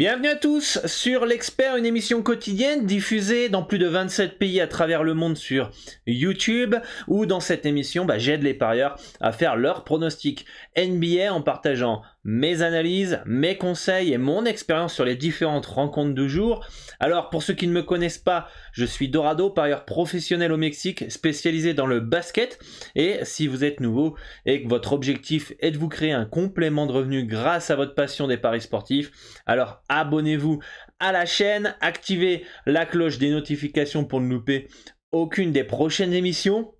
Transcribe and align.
Bienvenue 0.00 0.28
à 0.28 0.34
tous 0.34 0.78
sur 0.86 1.26
l'Expert, 1.26 1.76
une 1.76 1.84
émission 1.84 2.22
quotidienne 2.22 2.86
diffusée 2.86 3.50
dans 3.50 3.62
plus 3.62 3.78
de 3.78 3.86
27 3.86 4.38
pays 4.38 4.58
à 4.58 4.66
travers 4.66 5.02
le 5.02 5.12
monde 5.12 5.36
sur 5.36 5.70
YouTube, 6.06 6.74
où 7.06 7.26
dans 7.26 7.40
cette 7.40 7.66
émission, 7.66 8.06
bah, 8.06 8.16
j'aide 8.16 8.42
les 8.42 8.54
parieurs 8.54 8.98
à 9.20 9.30
faire 9.30 9.56
leurs 9.56 9.84
pronostics. 9.84 10.46
NBA 10.74 11.30
en 11.30 11.42
partageant 11.42 12.00
mes 12.24 12.62
analyses, 12.62 13.20
mes 13.24 13.56
conseils 13.56 14.12
et 14.12 14.18
mon 14.18 14.44
expérience 14.44 14.94
sur 14.94 15.04
les 15.04 15.16
différentes 15.16 15.66
rencontres 15.66 16.14
du 16.14 16.28
jour. 16.28 16.66
Alors 16.98 17.30
pour 17.30 17.42
ceux 17.42 17.54
qui 17.54 17.66
ne 17.66 17.72
me 17.72 17.82
connaissent 17.82 18.18
pas, 18.18 18.48
je 18.72 18.84
suis 18.84 19.08
Dorado, 19.08 19.50
parieur 19.50 19.84
professionnel 19.84 20.52
au 20.52 20.56
Mexique, 20.56 21.10
spécialisé 21.10 21.72
dans 21.72 21.86
le 21.86 22.00
basket. 22.00 22.58
Et 22.94 23.18
si 23.22 23.46
vous 23.46 23.64
êtes 23.64 23.80
nouveau 23.80 24.16
et 24.44 24.62
que 24.62 24.68
votre 24.68 24.92
objectif 24.92 25.52
est 25.60 25.70
de 25.70 25.78
vous 25.78 25.88
créer 25.88 26.12
un 26.12 26.26
complément 26.26 26.86
de 26.86 26.92
revenus 26.92 27.26
grâce 27.26 27.70
à 27.70 27.76
votre 27.76 27.94
passion 27.94 28.26
des 28.26 28.36
paris 28.36 28.60
sportifs, 28.60 29.10
alors 29.46 29.82
abonnez-vous 29.88 30.60
à 30.98 31.12
la 31.12 31.24
chaîne, 31.24 31.74
activez 31.80 32.44
la 32.66 32.84
cloche 32.84 33.18
des 33.18 33.30
notifications 33.30 34.04
pour 34.04 34.20
ne 34.20 34.28
louper 34.28 34.68
aucune 35.12 35.52
des 35.52 35.64
prochaines 35.64 36.12
émissions 36.12 36.72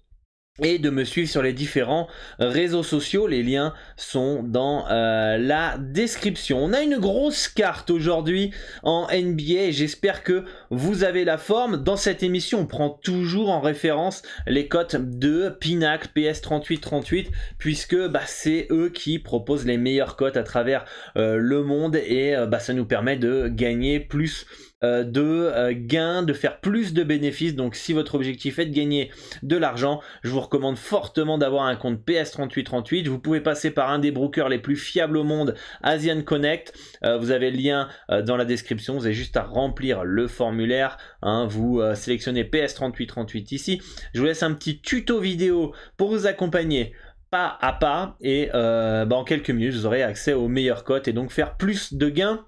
et 0.63 0.79
de 0.79 0.91
me 0.91 1.05
suivre 1.05 1.29
sur 1.29 1.43
les 1.43 1.53
différents 1.53 2.09
réseaux 2.39 2.83
sociaux. 2.83 3.27
Les 3.27 3.43
liens 3.43 3.75
sont 3.97 4.43
dans 4.43 4.89
euh, 4.91 5.39
la 5.39 5.77
description. 5.79 6.63
On 6.63 6.73
a 6.73 6.83
une 6.83 6.99
grosse 6.99 7.49
carte 7.49 7.91
aujourd'hui 7.91 8.53
en 8.83 9.07
NBA 9.13 9.71
j'espère 9.71 10.23
que 10.23 10.45
vous 10.71 11.05
avez 11.05 11.25
la 11.25 11.39
forme. 11.39 11.83
Dans 11.83 11.97
cette 11.97 12.23
émission, 12.23 12.61
on 12.61 12.67
prend 12.67 12.91
toujours 12.91 13.51
en 13.51 13.61
référence 13.61 14.23
les 14.47 14.69
cotes 14.69 14.97
de 14.97 15.49
Pinac, 15.61 16.15
PS3838, 16.15 17.29
puisque 17.59 17.97
bah, 18.09 18.23
c'est 18.27 18.67
eux 18.71 18.91
qui 18.91 19.19
proposent 19.19 19.67
les 19.67 19.79
meilleures 19.79 20.17
cotes 20.17 20.37
à 20.37 20.43
travers 20.43 20.85
euh, 21.17 21.37
le 21.37 21.63
monde 21.63 21.97
et 21.97 22.35
euh, 22.37 22.47
bah, 22.47 22.59
ça 22.59 22.75
nous 22.75 22.87
permet 22.87 23.17
de 23.17 23.49
gagner 23.49 24.01
plus 24.01 24.47
euh, 24.83 25.05
de 25.05 25.21
euh, 25.23 25.75
gains, 25.77 26.23
de 26.23 26.33
faire 26.33 26.59
plus 26.59 26.95
de 26.95 27.03
bénéfices. 27.03 27.55
Donc 27.55 27.75
si 27.75 27.93
votre 27.93 28.15
objectif 28.15 28.59
est 28.59 28.65
de 28.65 28.75
gagner 28.75 29.11
de 29.43 29.59
l'argent, 29.59 30.01
je 30.23 30.31
vous 30.31 30.41
recommande 30.41 30.79
fortement 30.79 31.37
d'avoir 31.37 31.65
un 31.65 31.77
compte 31.77 32.01
PS3838. 32.07 33.07
Vous 33.07 33.19
pouvez 33.19 33.43
passer 33.43 33.71
par 33.71 33.91
un 33.91 33.99
des 33.99 34.11
brokers 34.11 34.49
les 34.49 34.59
plus 34.59 34.77
fiables 34.77 35.19
au 35.19 35.25
monde, 35.25 35.55
Asian 35.83 36.23
Connect. 36.23 36.73
Euh, 37.05 37.19
vous 37.19 37.31
avez 37.31 37.51
le 37.51 37.59
lien 37.59 37.89
dans 38.25 38.39
la 38.39 38.47
description. 38.47 38.95
Vous 38.95 39.05
avez 39.05 39.15
juste 39.15 39.37
à 39.37 39.43
remplir 39.43 40.03
le 40.03 40.27
formulaire. 40.27 40.97
Hein. 41.21 41.47
vous 41.47 41.83
sélectionnez 41.95 42.45
PS3838 42.45 43.55
ici. 43.55 43.83
Je 44.15 44.21
vous 44.21 44.27
laisse 44.27 44.43
un 44.43 44.55
petit 44.55 44.81
tuto 44.81 45.21
vidéo 45.21 45.75
pour 45.99 46.09
vous 46.09 46.27
accompagner 46.27 46.95
pas 47.31 47.59
à 47.61 47.73
pas 47.73 48.17
et 48.21 48.49
bah, 48.53 49.07
en 49.11 49.25
quelques 49.25 49.51
minutes 49.51 49.75
vous 49.75 49.87
aurez 49.87 50.03
accès 50.03 50.33
aux 50.33 50.49
meilleures 50.49 50.85
cotes 50.85 51.07
et 51.07 51.13
donc 51.13 51.31
faire 51.31 51.57
plus 51.57 51.95
de 51.95 52.09
gains 52.09 52.47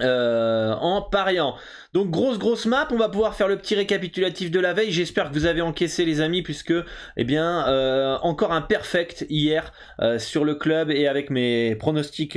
euh, 0.00 0.74
en 0.74 1.02
pariant. 1.02 1.54
Donc 1.92 2.10
grosse 2.10 2.38
grosse 2.38 2.66
map, 2.66 2.88
on 2.90 2.96
va 2.96 3.08
pouvoir 3.08 3.36
faire 3.36 3.46
le 3.46 3.56
petit 3.56 3.76
récapitulatif 3.76 4.50
de 4.50 4.58
la 4.58 4.72
veille. 4.72 4.90
J'espère 4.90 5.28
que 5.28 5.34
vous 5.34 5.46
avez 5.46 5.60
encaissé 5.60 6.04
les 6.04 6.20
amis 6.20 6.42
puisque 6.42 6.74
eh 7.16 7.24
bien 7.24 7.68
euh, 7.68 8.16
encore 8.22 8.52
un 8.52 8.60
perfect 8.60 9.24
hier 9.30 9.72
euh, 10.00 10.18
sur 10.18 10.44
le 10.44 10.56
club 10.56 10.90
et 10.90 11.06
avec 11.06 11.30
mes 11.30 11.76
pronostics 11.76 12.36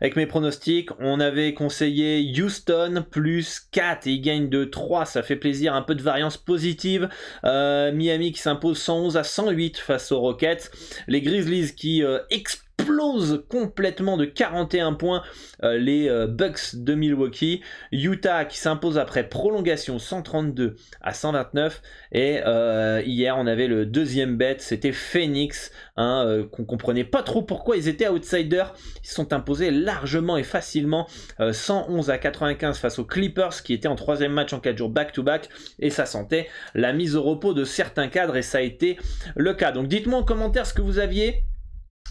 avec 0.00 0.16
mes 0.16 0.26
pronostics, 0.26 0.88
on 0.98 1.20
avait 1.20 1.52
conseillé 1.52 2.32
Houston 2.40 3.04
plus 3.10 3.60
4 3.72 4.06
et 4.06 4.12
il 4.12 4.20
gagne 4.22 4.48
de 4.48 4.64
3, 4.64 5.04
ça 5.04 5.22
fait 5.22 5.36
plaisir, 5.36 5.74
un 5.74 5.82
peu 5.82 5.94
de 5.94 6.02
variance 6.02 6.38
positive. 6.38 7.10
Miami 7.44 8.32
qui 8.32 8.40
s'impose 8.40 8.78
111 8.78 9.18
à 9.18 9.24
108 9.24 9.76
face 9.76 10.12
aux 10.12 10.20
Rockets, 10.20 10.70
les 11.08 11.20
Grizzlies 11.20 11.74
qui 11.74 12.02
explosent 12.30 12.65
explose 12.86 13.44
complètement 13.48 14.16
de 14.16 14.24
41 14.24 14.92
points 14.92 15.22
euh, 15.64 15.76
les 15.76 16.08
euh, 16.08 16.26
Bucks 16.28 16.74
de 16.76 16.94
Milwaukee. 16.94 17.62
Utah 17.90 18.44
qui 18.44 18.58
s'impose 18.58 18.96
après 18.96 19.28
prolongation 19.28 19.98
132 19.98 20.76
à 21.00 21.12
129. 21.12 21.82
Et 22.12 22.40
euh, 22.46 23.02
hier 23.04 23.36
on 23.38 23.46
avait 23.46 23.66
le 23.66 23.86
deuxième 23.86 24.36
bet, 24.36 24.56
c'était 24.60 24.92
Phoenix, 24.92 25.72
hein, 25.96 26.46
qu'on 26.52 26.64
comprenait 26.64 27.04
pas 27.04 27.22
trop 27.22 27.42
pourquoi 27.42 27.76
ils 27.76 27.88
étaient 27.88 28.08
outsiders. 28.08 28.74
Ils 29.02 29.08
se 29.08 29.14
sont 29.14 29.32
imposés 29.32 29.70
largement 29.70 30.36
et 30.36 30.44
facilement 30.44 31.08
111 31.38 32.10
à 32.10 32.18
95 32.18 32.78
face 32.78 32.98
aux 32.98 33.04
Clippers 33.04 33.62
qui 33.64 33.74
étaient 33.74 33.88
en 33.88 33.96
troisième 33.96 34.32
match 34.32 34.52
en 34.52 34.60
4 34.60 34.76
jours 34.76 34.90
back-to-back. 34.90 35.48
et 35.80 35.90
ça 35.90 36.06
sentait 36.06 36.48
la 36.74 36.92
mise 36.92 37.16
au 37.16 37.22
repos 37.22 37.52
de 37.52 37.64
certains 37.64 38.08
cadres 38.08 38.36
et 38.36 38.42
ça 38.42 38.58
a 38.58 38.62
été 38.62 38.96
le 39.34 39.54
cas. 39.54 39.72
Donc 39.72 39.88
dites-moi 39.88 40.20
en 40.20 40.24
commentaire 40.24 40.66
ce 40.66 40.74
que 40.74 40.82
vous 40.82 40.98
aviez 40.98 41.42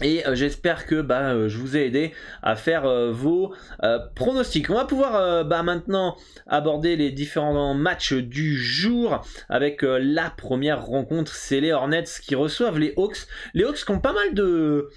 et 0.02 0.26
euh, 0.26 0.34
j'espère 0.34 0.86
que 0.86 1.00
bah, 1.00 1.32
euh, 1.32 1.48
je 1.48 1.58
vous 1.58 1.76
ai 1.76 1.86
aidé 1.86 2.12
à 2.42 2.56
faire 2.56 2.84
euh, 2.84 3.10
vos 3.10 3.54
pronostics. 4.14 4.68
On 4.70 4.74
va 4.74 4.84
pouvoir 4.84 5.44
bah, 5.44 5.62
maintenant 5.62 6.16
aborder 6.46 6.96
les 6.96 7.10
différents 7.10 7.74
matchs 7.74 8.12
du 8.12 8.56
jour 8.56 9.24
avec 9.48 9.82
la 9.82 10.30
première 10.30 10.84
rencontre. 10.84 11.34
C'est 11.34 11.60
les 11.60 11.72
Hornets 11.72 12.04
qui 12.22 12.34
reçoivent 12.34 12.78
les 12.78 12.92
Hawks. 12.96 13.26
Les 13.54 13.64
Hawks 13.64 13.84
qui 13.84 13.90
ont 13.90 14.00
pas 14.00 14.12
mal 14.12 14.34
de, 14.34 14.88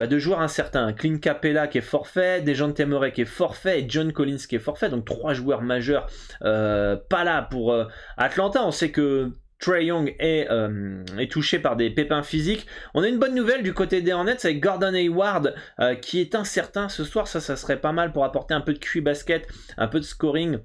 bah, 0.00 0.06
de 0.06 0.18
joueurs 0.18 0.40
incertains. 0.40 0.92
Clint 0.92 1.18
Capella 1.18 1.68
qui 1.68 1.78
est 1.78 1.82
forfait, 1.82 2.42
Dejan 2.42 2.72
Temeray 2.72 3.12
qui 3.12 3.22
est 3.22 3.26
forfait 3.26 3.82
et 3.82 3.86
John 3.88 4.12
Collins 4.12 4.38
qui 4.48 4.56
est 4.56 4.60
forfait. 4.60 4.88
Donc 4.88 5.04
trois 5.04 5.34
joueurs 5.34 5.62
majeurs 5.62 6.06
pas 6.40 7.24
là 7.24 7.42
pour 7.42 7.76
Atlanta. 8.16 8.64
On 8.64 8.72
sait 8.72 8.90
que 8.90 9.30
Trey 9.58 9.86
Young 9.86 10.14
euh, 10.20 11.04
est, 11.18 11.30
touché 11.30 11.58
par 11.58 11.76
des 11.76 11.90
pépins 11.90 12.22
physiques. 12.22 12.66
On 12.92 13.02
a 13.02 13.08
une 13.08 13.18
bonne 13.18 13.34
nouvelle 13.34 13.62
du 13.62 13.72
côté 13.72 14.02
des 14.02 14.12
Hornets 14.12 14.44
avec 14.44 14.60
Gordon 14.60 14.94
Hayward 14.94 15.54
euh, 15.80 15.94
qui 15.94 16.20
est 16.20 16.34
incertain 16.34 16.88
ce 16.88 17.04
soir. 17.04 17.28
Ça, 17.28 17.40
ça 17.40 17.56
serait 17.56 17.80
pas 17.80 17.92
mal 17.92 18.12
pour 18.12 18.24
apporter 18.24 18.54
un 18.54 18.60
peu 18.60 18.72
de 18.72 18.78
QI 18.78 19.00
basket, 19.00 19.48
un 19.76 19.86
peu 19.86 20.00
de 20.00 20.04
scoring. 20.04 20.58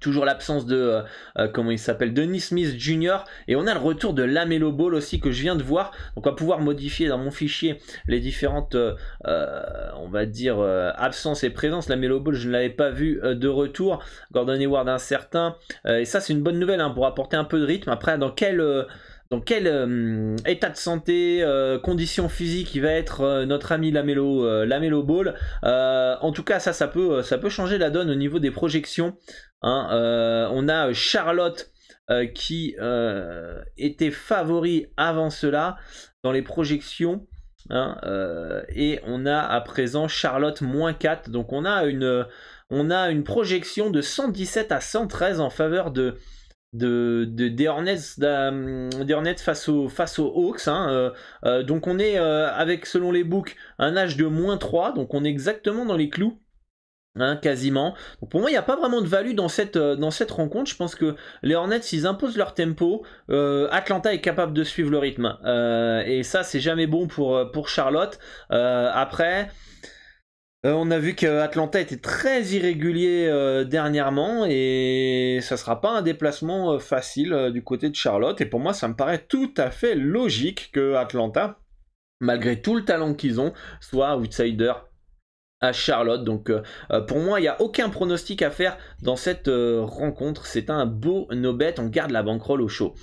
Toujours 0.00 0.24
l'absence 0.24 0.66
de, 0.66 1.02
euh, 1.38 1.48
comment 1.48 1.70
il 1.70 1.78
s'appelle, 1.78 2.14
Denis 2.14 2.40
Smith 2.40 2.78
Jr. 2.78 3.18
Et 3.46 3.56
on 3.56 3.66
a 3.66 3.74
le 3.74 3.80
retour 3.80 4.14
de 4.14 4.22
Lamelo 4.22 4.72
Ball 4.72 4.94
aussi 4.94 5.20
que 5.20 5.30
je 5.30 5.42
viens 5.42 5.56
de 5.56 5.62
voir. 5.62 5.92
Donc 6.16 6.26
on 6.26 6.30
va 6.30 6.36
pouvoir 6.36 6.60
modifier 6.60 7.08
dans 7.08 7.18
mon 7.18 7.30
fichier 7.30 7.80
les 8.06 8.20
différentes, 8.20 8.76
on 9.24 10.08
va 10.08 10.26
dire, 10.26 10.60
absences 10.60 11.44
et 11.44 11.50
présences. 11.50 11.88
Lamelo 11.88 12.20
Ball, 12.20 12.34
je 12.34 12.48
ne 12.48 12.52
l'avais 12.52 12.70
pas 12.70 12.90
vu 12.90 13.20
de 13.22 13.48
retour. 13.48 14.02
Gordon 14.32 14.54
Hayward 14.60 14.88
incertain. 14.88 15.56
et 15.86 16.04
ça 16.04 16.20
c'est 16.20 16.32
une 16.32 16.42
bonne 16.42 16.58
nouvelle 16.58 16.80
hein, 16.80 16.90
pour 16.90 17.06
apporter 17.06 17.36
un 17.36 17.44
peu 17.44 17.60
de 17.60 17.64
rythme. 17.64 17.90
Après, 17.90 18.18
dans 18.18 18.30
quel 18.30 18.60
dans 19.30 19.40
quel 19.40 19.66
euh, 19.66 20.36
état 20.46 20.70
de 20.70 20.76
santé, 20.76 21.42
euh, 21.42 21.78
conditions 21.78 22.30
physiques 22.30 22.74
il 22.74 22.80
va 22.80 22.92
être 22.92 23.20
euh, 23.20 23.44
notre 23.44 23.72
ami 23.72 23.90
Lamelo, 23.90 24.64
Lamelo 24.64 25.02
Ball. 25.02 25.34
en 25.62 26.32
tout 26.32 26.42
cas, 26.42 26.60
ça, 26.60 26.72
ça 26.72 26.88
peut, 26.88 27.22
ça 27.22 27.38
peut 27.38 27.50
changer 27.50 27.78
la 27.78 27.90
donne 27.90 28.10
au 28.10 28.14
niveau 28.14 28.38
des 28.38 28.50
projections. 28.50 29.16
Hein. 29.62 29.88
on 30.52 30.68
a 30.68 30.92
Charlotte 30.92 31.70
qui 32.34 32.74
était 33.76 34.10
favori 34.10 34.86
avant 34.96 35.30
cela 35.30 35.76
dans 36.22 36.32
les 36.32 36.42
projections. 36.42 37.26
Hein, 37.70 37.98
et 38.70 39.00
on 39.06 39.26
a 39.26 39.40
à 39.40 39.60
présent 39.60 40.08
Charlotte 40.08 40.62
moins 40.62 40.94
4. 40.94 41.30
Donc 41.30 41.52
on 41.52 41.64
a 41.64 41.84
une, 41.84 42.26
on 42.70 42.90
a 42.90 43.10
une 43.10 43.24
projection 43.24 43.90
de 43.90 44.00
117 44.00 44.72
à 44.72 44.80
113 44.80 45.40
en 45.40 45.50
faveur 45.50 45.90
de, 45.90 46.16
de, 46.72 47.24
des, 47.24 47.68
Hornets, 47.68 47.96
face, 49.38 49.68
aux, 49.68 49.88
face 49.88 50.18
aux 50.18 50.28
Hawks. 50.28 50.68
Hein, 50.68 50.88
euh, 50.90 51.10
euh, 51.44 51.62
donc 51.62 51.86
on 51.86 51.98
est 51.98 52.18
euh, 52.18 52.50
avec, 52.52 52.86
selon 52.86 53.10
les 53.12 53.24
books, 53.24 53.56
un 53.78 53.96
âge 53.96 54.16
de 54.16 54.26
moins 54.26 54.58
3, 54.58 54.92
donc 54.92 55.14
on 55.14 55.24
est 55.24 55.28
exactement 55.28 55.84
dans 55.84 55.96
les 55.96 56.08
clous. 56.08 56.38
Hein, 57.20 57.36
quasiment. 57.36 57.96
Pour 58.30 58.40
moi, 58.40 58.48
il 58.48 58.52
n'y 58.52 58.58
a 58.58 58.62
pas 58.62 58.76
vraiment 58.76 59.00
de 59.00 59.08
value 59.08 59.34
dans 59.34 59.48
cette, 59.48 59.76
rencontre. 60.30 60.70
Je 60.70 60.76
pense 60.76 60.94
que 60.94 61.16
les 61.42 61.56
Hornets, 61.56 61.82
s'ils 61.82 62.06
imposent 62.06 62.36
leur 62.36 62.54
tempo, 62.54 63.04
Atlanta 63.28 64.14
est 64.14 64.20
capable 64.20 64.52
de 64.52 64.62
suivre 64.62 64.90
le 64.90 64.98
rythme. 64.98 65.36
et 66.06 66.22
ça, 66.22 66.44
c'est 66.44 66.60
jamais 66.60 66.86
bon 66.86 67.08
pour 67.08 67.68
Charlotte. 67.68 68.20
après, 68.50 69.48
euh, 70.66 70.72
on 70.72 70.90
a 70.90 70.98
vu 70.98 71.14
qu'Atlanta 71.14 71.80
était 71.80 71.98
très 71.98 72.46
irrégulier 72.46 73.28
euh, 73.28 73.62
dernièrement 73.62 74.44
et 74.44 75.38
ça 75.40 75.56
sera 75.56 75.80
pas 75.80 75.90
un 75.98 76.02
déplacement 76.02 76.72
euh, 76.72 76.78
facile 76.80 77.50
du 77.52 77.62
côté 77.62 77.88
de 77.90 77.94
Charlotte. 77.94 78.40
Et 78.40 78.46
pour 78.46 78.58
moi, 78.58 78.72
ça 78.72 78.88
me 78.88 78.94
paraît 78.94 79.24
tout 79.24 79.54
à 79.56 79.70
fait 79.70 79.94
logique 79.94 80.70
que 80.72 80.94
Atlanta, 80.94 81.60
malgré 82.20 82.60
tout 82.60 82.74
le 82.74 82.84
talent 82.84 83.14
qu'ils 83.14 83.40
ont, 83.40 83.52
soit 83.80 84.16
outsider 84.16 84.72
à 85.60 85.72
Charlotte. 85.72 86.24
Donc 86.24 86.52
pour 87.06 87.18
moi, 87.18 87.38
il 87.38 87.42
n'y 87.42 87.48
a 87.48 87.60
aucun 87.60 87.88
pronostic 87.88 88.42
à 88.42 88.50
faire 88.50 88.78
dans 89.02 89.16
cette 89.16 89.48
rencontre. 89.48 90.46
C'est 90.46 90.70
un 90.70 90.86
beau 90.86 91.26
no 91.32 91.52
bet. 91.52 91.74
On 91.78 91.86
garde 91.86 92.12
la 92.12 92.22
bankroll 92.22 92.62
au 92.62 92.68
chaud. 92.68 92.94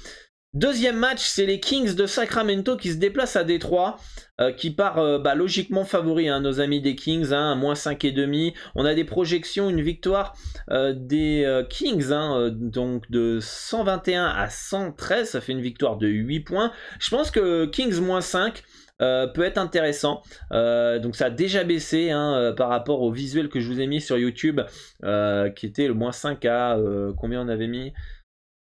Deuxième 0.55 0.97
match, 0.97 1.19
c'est 1.19 1.45
les 1.45 1.59
Kings 1.59 1.95
de 1.95 2.05
Sacramento 2.05 2.77
qui 2.77 2.91
se 2.91 2.97
déplacent 2.97 3.35
à 3.35 3.43
Détroit. 3.43 3.97
Euh, 4.41 4.51
qui 4.51 4.71
part 4.71 4.97
euh, 4.97 5.17
bah, 5.17 5.33
logiquement 5.33 5.85
favori, 5.85 6.27
hein, 6.27 6.41
nos 6.41 6.59
amis 6.59 6.81
des 6.81 6.97
Kings, 6.97 7.31
hein, 7.31 7.53
à 7.53 7.55
moins 7.55 7.73
5,5. 7.73 8.53
On 8.75 8.83
a 8.83 8.93
des 8.93 9.05
projections, 9.05 9.69
une 9.69 9.79
victoire 9.79 10.35
euh, 10.71 10.93
des 10.93 11.63
Kings, 11.69 12.11
hein, 12.11 12.49
donc 12.53 13.09
de 13.09 13.39
121 13.41 14.25
à 14.25 14.49
113, 14.49 15.29
ça 15.29 15.39
fait 15.39 15.53
une 15.53 15.61
victoire 15.61 15.95
de 15.97 16.07
8 16.07 16.41
points. 16.41 16.73
Je 16.99 17.09
pense 17.11 17.31
que 17.31 17.65
Kings 17.65 18.01
moins 18.01 18.19
5 18.19 18.61
peut 18.99 19.43
être 19.43 19.57
intéressant. 19.57 20.21
donc 20.51 21.15
ça 21.15 21.25
a 21.25 21.29
déjà 21.29 21.63
baissé 21.63 22.11
par 22.57 22.69
rapport 22.69 23.01
au 23.01 23.11
visuel 23.11 23.47
que 23.47 23.61
je 23.61 23.67
vous 23.67 23.79
ai 23.79 23.87
mis 23.87 24.01
sur 24.01 24.17
YouTube, 24.17 24.61
qui 25.01 25.65
était 25.65 25.87
le 25.87 25.93
moins 25.93 26.11
5 26.11 26.43
à 26.45 26.77
combien 27.17 27.41
on 27.41 27.47
avait 27.47 27.67
mis? 27.67 27.93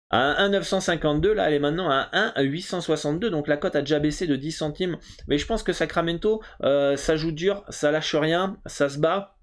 À 0.10 0.48
1,952, 0.48 1.34
là 1.34 1.48
elle 1.48 1.56
est 1.56 1.60
maintenant 1.60 1.90
à 1.90 2.10
1,862, 2.14 3.30
donc 3.30 3.48
la 3.48 3.58
cote 3.58 3.76
a 3.76 3.82
déjà 3.82 4.00
baissé 4.00 4.28
de 4.28 4.36
10 4.36 4.52
centimes. 4.52 4.98
Mais 5.28 5.38
je 5.38 5.46
pense 5.46 5.64
que 5.64 5.74
Sacramento, 5.74 6.42
euh, 6.64 6.96
ça 6.96 7.16
joue 7.16 7.32
dur, 7.32 7.64
ça 7.70 7.92
lâche 7.92 8.16
rien, 8.16 8.58
ça 8.66 8.90
se 8.90 9.00
bat. 9.00 9.34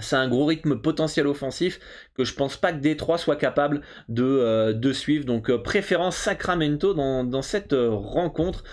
C'est 0.00 0.16
un 0.16 0.28
gros 0.28 0.46
rythme 0.46 0.80
potentiel 0.80 1.28
offensif 1.28 1.78
que 2.16 2.24
je 2.24 2.34
pense 2.34 2.56
pas 2.56 2.72
que 2.72 2.78
Détroit 2.78 3.16
soit 3.16 3.36
capable 3.36 3.82
de, 4.08 4.24
euh, 4.24 4.92
suivre. 4.92 5.24
Donc 5.24 5.50
euh, 5.50 5.62
préférence 5.62 6.16
Sacramento 6.16 6.94
dans, 6.94 7.42
cette 7.42 7.76
rencontre 7.78 8.64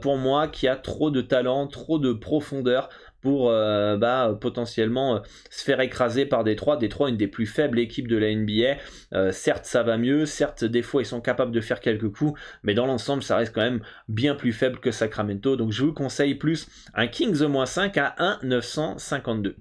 pour 0.00 0.18
moi 0.18 0.46
qui 0.46 0.68
a 0.68 0.76
trop 0.76 1.10
de 1.10 1.20
talent, 1.20 1.66
trop 1.66 1.98
de 1.98 2.12
profondeur 2.12 2.90
pour 3.20 3.50
euh, 3.50 3.96
bah, 3.96 4.36
potentiellement 4.40 5.16
euh, 5.16 5.20
se 5.50 5.64
faire 5.64 5.80
écraser 5.80 6.26
par 6.26 6.44
Détroit. 6.44 6.76
Détroit, 6.76 7.08
une 7.08 7.16
des 7.16 7.28
plus 7.28 7.46
faibles 7.46 7.78
équipes 7.78 8.08
de 8.08 8.16
la 8.16 8.34
NBA. 8.34 8.78
Euh, 9.12 9.32
certes, 9.32 9.64
ça 9.64 9.82
va 9.82 9.98
mieux. 9.98 10.26
Certes, 10.26 10.64
des 10.64 10.82
fois, 10.82 11.02
ils 11.02 11.06
sont 11.06 11.20
capables 11.20 11.52
de 11.52 11.60
faire 11.60 11.80
quelques 11.80 12.10
coups. 12.10 12.38
Mais 12.62 12.74
dans 12.74 12.86
l'ensemble, 12.86 13.22
ça 13.22 13.36
reste 13.36 13.54
quand 13.54 13.62
même 13.62 13.82
bien 14.08 14.34
plus 14.34 14.52
faible 14.52 14.78
que 14.80 14.90
Sacramento. 14.90 15.56
Donc, 15.56 15.72
je 15.72 15.84
vous 15.84 15.92
conseille 15.92 16.34
plus 16.34 16.68
un 16.94 17.06
Kings 17.06 17.44
5 17.66 17.96
à 17.98 18.14
1,952. 18.18 19.56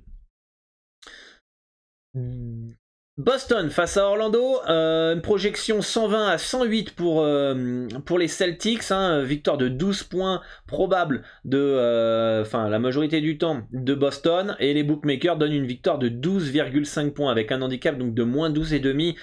Boston 3.18 3.72
face 3.72 3.98
à 3.98 4.06
Orlando, 4.06 4.60
euh, 4.70 5.16
une 5.16 5.24
projection 5.24 5.82
120 5.82 6.28
à 6.28 6.38
108 6.38 6.92
pour, 6.92 7.24
euh, 7.24 7.88
pour 8.06 8.20
les 8.20 8.28
Celtics, 8.28 8.92
hein, 8.92 9.24
victoire 9.24 9.58
de 9.58 9.70
12 9.70 10.04
points 10.04 10.42
probable 10.68 11.24
de, 11.44 11.58
euh, 11.58 12.44
enfin 12.44 12.70
la 12.70 12.78
majorité 12.78 13.20
du 13.20 13.40
temps 13.40 13.64
de 13.74 13.96
Boston, 13.96 14.56
et 14.60 14.76
les 14.76 14.84
bookmakers 14.84 15.36
donnent 15.36 15.54
une 15.54 15.66
victoire 15.66 15.98
de 15.98 16.10
12,5 16.10 17.10
points 17.10 17.32
avec 17.32 17.52
un 17.52 17.64
handicap 17.64 17.98
donc 17.98 18.14
de 18.14 18.22
moins 18.22 18.52
12,5 18.52 19.16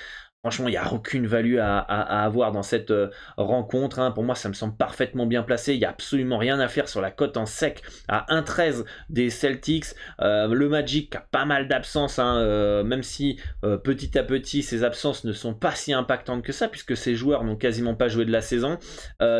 Franchement, 0.44 0.68
il 0.68 0.72
n'y 0.72 0.76
a 0.76 0.92
aucune 0.92 1.26
value 1.26 1.56
à, 1.56 1.78
avoir 1.78 2.52
dans 2.52 2.62
cette 2.62 2.90
euh, 2.90 3.08
rencontre. 3.38 3.98
Hein. 3.98 4.10
Pour 4.10 4.24
moi, 4.24 4.34
ça 4.34 4.50
me 4.50 4.52
semble 4.52 4.76
parfaitement 4.76 5.24
bien 5.24 5.42
placé. 5.42 5.72
Il 5.72 5.78
n'y 5.78 5.86
a 5.86 5.88
absolument 5.88 6.36
rien 6.36 6.60
à 6.60 6.68
faire 6.68 6.86
sur 6.86 7.00
la 7.00 7.10
cote 7.10 7.38
en 7.38 7.46
sec 7.46 7.82
à 8.08 8.26
1,13 8.28 8.84
des 9.08 9.30
Celtics. 9.30 9.86
Euh, 10.20 10.48
le 10.48 10.68
Magic 10.68 11.16
a 11.16 11.20
pas 11.30 11.46
mal 11.46 11.66
d'absences, 11.66 12.18
hein, 12.18 12.36
euh, 12.36 12.84
même 12.84 13.02
si 13.02 13.40
petit 13.84 14.18
à 14.18 14.22
petit, 14.22 14.62
ces 14.62 14.84
absences 14.84 15.24
ne 15.24 15.32
sont 15.32 15.54
pas 15.54 15.74
si 15.74 15.94
impactantes 15.94 16.42
que 16.42 16.52
ça, 16.52 16.68
puisque 16.68 16.94
ces 16.94 17.14
joueurs 17.14 17.42
n'ont 17.42 17.56
quasiment 17.56 17.94
pas 17.94 18.08
joué 18.08 18.26
de 18.26 18.32
la 18.32 18.42
saison. 18.42 18.78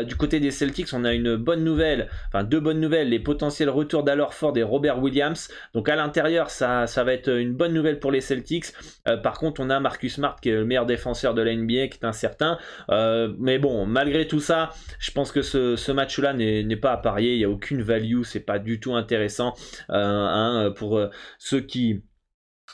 du 0.07 0.15
côté 0.15 0.39
des 0.39 0.49
Celtics, 0.49 0.89
on 0.93 1.05
a 1.05 1.13
une 1.13 1.35
bonne 1.35 1.63
nouvelle, 1.63 2.09
enfin 2.29 2.43
deux 2.43 2.59
bonnes 2.59 2.79
nouvelles, 2.79 3.09
les 3.09 3.19
potentiels 3.19 3.69
retours 3.69 4.03
d'Alorford 4.03 4.57
et 4.57 4.63
Robert 4.63 4.99
Williams. 4.99 5.49
Donc 5.75 5.87
à 5.87 5.95
l'intérieur, 5.95 6.49
ça, 6.49 6.87
ça 6.87 7.03
va 7.03 7.13
être 7.13 7.29
une 7.29 7.53
bonne 7.53 7.73
nouvelle 7.73 7.99
pour 7.99 8.11
les 8.11 8.21
Celtics. 8.21 8.73
par 9.21 9.37
contre, 9.37 9.61
on 9.61 9.69
a 9.69 9.79
Marcus 9.79 10.15
Smart 10.15 10.35
qui 10.41 10.49
est 10.49 10.53
le 10.53 10.65
meilleur 10.65 10.87
défenseur 10.95 11.33
de 11.33 11.41
la 11.41 11.53
NBA 11.53 11.87
qui 11.87 11.99
est 12.01 12.05
incertain. 12.05 12.57
Euh, 12.89 13.33
mais 13.37 13.59
bon, 13.59 13.85
malgré 13.85 14.27
tout 14.27 14.39
ça, 14.39 14.71
je 14.99 15.11
pense 15.11 15.31
que 15.31 15.41
ce, 15.41 15.91
match-là 15.91 16.33
n'est 16.33 16.75
pas 16.77 16.93
à 16.93 16.97
parier. 16.97 17.33
Il 17.33 17.37
n'y 17.37 17.45
a 17.45 17.49
aucune 17.49 17.81
value, 17.81 18.23
c'est 18.23 18.39
pas 18.39 18.59
du 18.59 18.79
tout 18.79 18.95
intéressant. 18.95 19.53
Euh, 19.89 19.95
hein, 19.95 20.71
pour 20.75 20.97
euh, 20.97 21.09
ceux 21.37 21.61
qui 21.61 22.03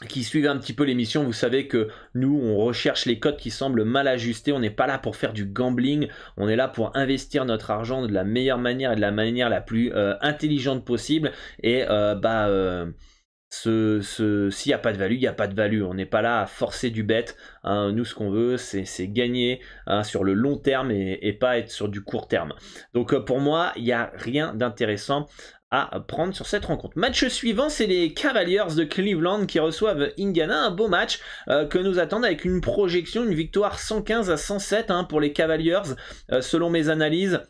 qui 0.07 0.23
suivent 0.23 0.47
un 0.47 0.57
petit 0.57 0.73
peu 0.73 0.83
l'émission, 0.83 1.23
vous 1.23 1.33
savez 1.33 1.67
que 1.67 1.89
nous, 2.15 2.39
on 2.41 2.57
recherche 2.57 3.05
les 3.05 3.19
codes 3.19 3.37
qui 3.37 3.51
semblent 3.51 3.83
mal 3.83 4.07
ajustés. 4.07 4.51
On 4.51 4.59
n'est 4.59 4.71
pas 4.71 4.87
là 4.87 4.97
pour 4.97 5.15
faire 5.15 5.33
du 5.33 5.45
gambling. 5.45 6.07
On 6.37 6.47
est 6.47 6.55
là 6.55 6.69
pour 6.69 6.95
investir 6.95 7.43
notre 7.45 7.69
argent 7.69 8.07
de 8.07 8.11
la 8.11 8.23
meilleure 8.23 8.57
manière 8.57 8.93
et 8.93 8.95
de 8.95 9.01
la 9.01 9.11
manière 9.11 9.49
la 9.49 9.61
plus 9.61 9.91
intelligente 10.21 10.85
possible. 10.85 11.33
Et 11.61 11.83
bah 11.85 12.47
s'il 13.51 14.49
n'y 14.67 14.73
a 14.73 14.79
pas 14.79 14.93
de 14.93 14.97
value, 14.97 15.15
il 15.15 15.19
n'y 15.19 15.27
a 15.27 15.33
pas 15.33 15.47
de 15.47 15.55
value. 15.55 15.83
On 15.83 15.93
n'est 15.93 16.05
pas 16.05 16.21
là 16.21 16.41
à 16.41 16.45
forcer 16.45 16.89
du 16.89 17.03
bête. 17.03 17.35
Hein. 17.63 17.91
Nous, 17.91 18.05
ce 18.05 18.15
qu'on 18.15 18.31
veut, 18.31 18.57
c'est 18.57 19.07
gagner 19.07 19.61
hein, 19.87 20.03
sur 20.03 20.23
le 20.23 20.33
long 20.33 20.57
terme 20.57 20.91
et, 20.91 21.37
pas 21.39 21.57
être 21.57 21.69
sur 21.69 21.89
du 21.89 22.01
court 22.01 22.27
terme. 22.27 22.53
Donc, 22.93 23.13
euh, 23.13 23.19
pour 23.19 23.39
moi, 23.39 23.71
il 23.75 23.83
n'y 23.83 23.91
a 23.91 24.11
rien 24.15 24.53
d'intéressant 24.53 25.27
à 25.71 26.01
prendre 26.05 26.33
sur 26.33 26.47
cette 26.47 26.65
rencontre. 26.65 26.97
Match 26.97 27.25
suivant, 27.27 27.69
c'est 27.69 27.85
les 27.85 28.13
Cavaliers 28.13 28.75
de 28.75 28.83
Cleveland 28.83 29.45
qui 29.45 29.57
reçoivent 29.59 30.11
Indiana. 30.19 30.65
Un 30.65 30.71
beau 30.71 30.89
match 30.89 31.19
euh, 31.47 31.65
que 31.65 31.77
nous 31.77 31.97
attendent 31.97 32.25
avec 32.25 32.43
une 32.43 32.59
projection, 32.59 33.23
une 33.23 33.33
victoire 33.33 33.79
115 33.79 34.29
à 34.29 34.37
107 34.37 34.91
hein, 34.91 35.05
pour 35.05 35.21
les 35.21 35.31
Cavaliers, 35.31 35.79
euh, 36.31 36.41
selon 36.41 36.69
mes 36.69 36.89
analyses. 36.89 37.41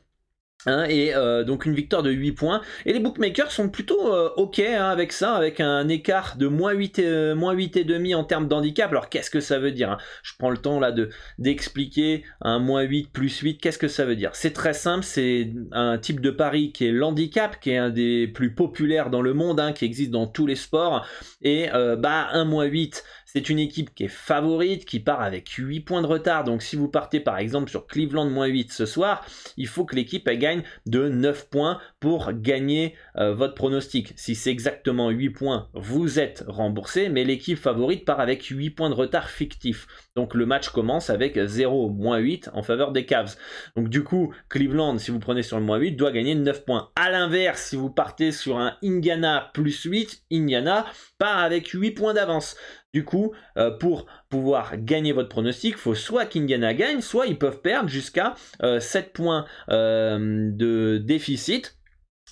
Hein, 0.67 0.85
et 0.87 1.15
euh, 1.15 1.43
donc 1.43 1.65
une 1.65 1.73
victoire 1.73 2.03
de 2.03 2.11
8 2.11 2.33
points. 2.33 2.61
Et 2.85 2.93
les 2.93 2.99
bookmakers 2.99 3.51
sont 3.51 3.69
plutôt 3.69 4.13
euh, 4.13 4.29
ok 4.37 4.59
hein, 4.59 4.89
avec 4.89 5.11
ça, 5.11 5.33
avec 5.33 5.59
un 5.59 5.87
écart 5.87 6.35
de 6.37 6.47
moins 6.47 6.73
8, 6.73 6.99
et, 6.99 7.33
moins 7.33 7.53
8 7.53 7.77
et 7.77 7.83
demi 7.83 8.13
en 8.13 8.23
termes 8.23 8.47
d'handicap. 8.47 8.91
Alors 8.91 9.09
qu'est-ce 9.09 9.31
que 9.31 9.39
ça 9.39 9.59
veut 9.59 9.71
dire 9.71 9.91
hein? 9.91 9.97
Je 10.23 10.33
prends 10.37 10.49
le 10.51 10.57
temps 10.57 10.79
là 10.79 10.91
de 10.91 11.09
d'expliquer 11.39 12.23
un 12.41 12.59
moins 12.59 12.81
8 12.83 13.11
plus 13.11 13.39
8, 13.39 13.57
qu'est-ce 13.57 13.79
que 13.79 13.87
ça 13.87 14.05
veut 14.05 14.15
dire? 14.15 14.31
C'est 14.33 14.53
très 14.53 14.73
simple, 14.73 15.03
c'est 15.03 15.51
un 15.71 15.97
type 15.97 16.21
de 16.21 16.29
pari 16.29 16.71
qui 16.71 16.85
est 16.85 16.91
l'handicap, 16.91 17.59
qui 17.59 17.71
est 17.71 17.77
un 17.77 17.89
des 17.89 18.27
plus 18.27 18.53
populaires 18.53 19.09
dans 19.09 19.21
le 19.21 19.33
monde, 19.33 19.61
qui 19.73 19.85
existe 19.85 20.11
dans 20.11 20.27
tous 20.27 20.45
les 20.45 20.55
sports. 20.55 21.05
Et 21.41 21.69
euh, 21.73 21.95
bah 21.95 22.27
un 22.31 22.45
moins 22.45 22.65
8, 22.65 23.03
c'est 23.33 23.49
une 23.49 23.59
équipe 23.59 23.95
qui 23.95 24.03
est 24.03 24.09
favorite, 24.09 24.83
qui 24.83 24.99
part 24.99 25.21
avec 25.21 25.47
8 25.47 25.79
points 25.81 26.01
de 26.01 26.07
retard. 26.07 26.43
Donc 26.43 26.61
si 26.61 26.75
vous 26.75 26.89
partez 26.89 27.21
par 27.21 27.37
exemple 27.37 27.69
sur 27.69 27.87
Cleveland 27.87 28.29
moins 28.29 28.47
8 28.47 28.73
ce 28.73 28.85
soir, 28.85 29.25
il 29.55 29.67
faut 29.67 29.85
que 29.85 29.95
l'équipe 29.95 30.29
gagne 30.29 30.63
de 30.85 31.07
9 31.07 31.49
points 31.49 31.79
pour 32.01 32.33
gagner 32.33 32.95
euh, 33.15 33.33
votre 33.33 33.55
pronostic. 33.55 34.11
Si 34.17 34.35
c'est 34.35 34.51
exactement 34.51 35.09
8 35.09 35.29
points, 35.29 35.69
vous 35.73 36.19
êtes 36.19 36.43
remboursé, 36.45 37.07
mais 37.07 37.23
l'équipe 37.23 37.57
favorite 37.57 38.03
part 38.03 38.19
avec 38.19 38.43
8 38.43 38.71
points 38.71 38.89
de 38.89 38.95
retard 38.95 39.29
fictif. 39.29 39.87
Donc 40.17 40.33
le 40.33 40.45
match 40.45 40.67
commence 40.69 41.09
avec 41.09 41.39
0 41.41 41.89
moins 41.89 42.17
8 42.17 42.49
en 42.53 42.63
faveur 42.63 42.91
des 42.91 43.05
Cavs. 43.05 43.37
Donc 43.77 43.87
du 43.87 44.03
coup, 44.03 44.33
Cleveland, 44.49 44.97
si 44.97 45.09
vous 45.09 45.19
prenez 45.19 45.43
sur 45.43 45.57
le 45.57 45.63
moins 45.63 45.77
8, 45.77 45.93
doit 45.93 46.11
gagner 46.11 46.35
9 46.35 46.65
points. 46.65 46.89
À 46.97 47.09
l'inverse, 47.09 47.63
si 47.69 47.77
vous 47.77 47.89
partez 47.89 48.33
sur 48.33 48.57
un 48.57 48.75
Indiana 48.83 49.51
plus 49.53 49.83
8, 49.83 50.23
Indiana 50.33 50.85
part 51.17 51.39
avec 51.39 51.69
8 51.69 51.91
points 51.91 52.13
d'avance. 52.13 52.57
Du 52.93 53.05
coup, 53.05 53.31
euh, 53.57 53.71
pour 53.71 54.05
pouvoir 54.29 54.77
gagner 54.77 55.13
votre 55.13 55.29
pronostic, 55.29 55.75
il 55.75 55.79
faut 55.79 55.95
soit 55.95 56.25
qu'Indiana 56.25 56.73
gagne, 56.73 56.99
soit 56.99 57.25
ils 57.25 57.37
peuvent 57.37 57.61
perdre 57.61 57.89
jusqu'à 57.89 58.35
7 58.59 58.61
euh, 58.63 59.09
points 59.13 59.45
euh, 59.69 60.49
de 60.51 60.97
déficit. 60.97 61.77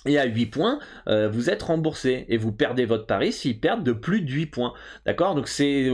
Et 0.06 0.18
à 0.18 0.24
8 0.24 0.46
points, 0.46 0.78
vous 1.06 1.50
êtes 1.50 1.62
remboursé 1.62 2.24
et 2.28 2.38
vous 2.38 2.52
perdez 2.52 2.86
votre 2.86 3.04
pari 3.04 3.34
s'ils 3.34 3.60
perdent 3.60 3.84
de 3.84 3.92
plus 3.92 4.22
de 4.22 4.30
8 4.30 4.46
points. 4.46 4.72
D'accord? 5.04 5.34
Donc 5.34 5.46
c'est 5.46 5.90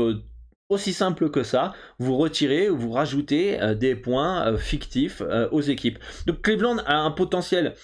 aussi 0.68 0.92
simple 0.92 1.30
que 1.30 1.42
ça, 1.42 1.74
vous 1.98 2.16
retirez 2.16 2.68
ou 2.68 2.76
vous 2.76 2.90
rajoutez 2.90 3.60
euh, 3.60 3.74
des 3.74 3.94
points 3.94 4.46
euh, 4.46 4.58
fictifs 4.58 5.22
euh, 5.22 5.48
aux 5.52 5.60
équipes. 5.60 5.98
Donc 6.26 6.42
Cleveland 6.42 6.78
a 6.86 6.96
un 6.96 7.10
potentiel 7.10 7.74